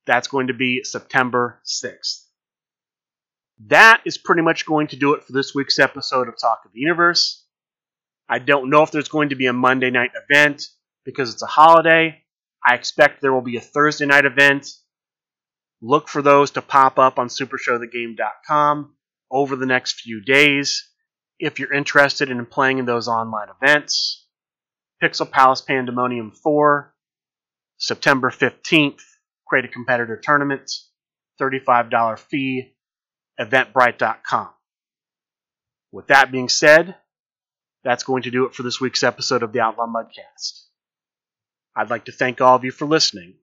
That's 0.06 0.28
going 0.28 0.48
to 0.48 0.54
be 0.54 0.82
September 0.84 1.60
6th 1.66 2.28
that 3.66 4.02
is 4.04 4.18
pretty 4.18 4.42
much 4.42 4.66
going 4.66 4.86
to 4.88 4.96
do 4.96 5.14
it 5.14 5.24
for 5.24 5.32
this 5.32 5.54
week's 5.54 5.78
episode 5.78 6.28
of 6.28 6.38
Talk 6.38 6.62
of 6.64 6.72
the 6.72 6.80
Universe. 6.80 7.44
I 8.28 8.38
don't 8.38 8.70
know 8.70 8.82
if 8.82 8.90
there's 8.90 9.08
going 9.08 9.30
to 9.30 9.36
be 9.36 9.46
a 9.46 9.52
Monday 9.52 9.90
night 9.90 10.12
event 10.28 10.62
because 11.08 11.32
it's 11.32 11.42
a 11.42 11.46
holiday. 11.46 12.22
I 12.62 12.74
expect 12.74 13.22
there 13.22 13.32
will 13.32 13.40
be 13.40 13.56
a 13.56 13.62
Thursday 13.62 14.04
night 14.04 14.26
event. 14.26 14.68
Look 15.80 16.06
for 16.06 16.20
those 16.20 16.50
to 16.50 16.60
pop 16.60 16.98
up 16.98 17.18
on 17.18 17.28
supershowthegame.com 17.28 18.94
over 19.30 19.56
the 19.56 19.64
next 19.64 20.02
few 20.02 20.22
days 20.22 20.86
if 21.38 21.58
you're 21.58 21.72
interested 21.72 22.28
in 22.28 22.44
playing 22.44 22.76
in 22.76 22.84
those 22.84 23.08
online 23.08 23.48
events. 23.62 24.26
Pixel 25.02 25.30
Palace 25.30 25.62
Pandemonium 25.62 26.30
4, 26.30 26.94
September 27.78 28.30
15th, 28.30 29.00
Create 29.46 29.64
a 29.64 29.68
Competitor 29.68 30.20
Tournament, 30.22 30.70
$35 31.40 32.18
fee, 32.18 32.74
eventbrite.com. 33.40 34.50
With 35.90 36.08
that 36.08 36.30
being 36.30 36.50
said, 36.50 36.96
that's 37.82 38.04
going 38.04 38.24
to 38.24 38.30
do 38.30 38.44
it 38.44 38.54
for 38.54 38.62
this 38.62 38.78
week's 38.78 39.02
episode 39.02 39.42
of 39.42 39.54
the 39.54 39.60
Outlaw 39.60 39.86
Mudcast. 39.86 40.67
I'd 41.78 41.90
like 41.90 42.06
to 42.06 42.12
thank 42.12 42.40
all 42.40 42.56
of 42.56 42.64
you 42.64 42.72
for 42.72 42.86
listening, 42.86 43.34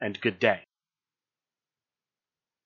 and 0.00 0.18
good 0.20 0.38
day. 0.38 0.60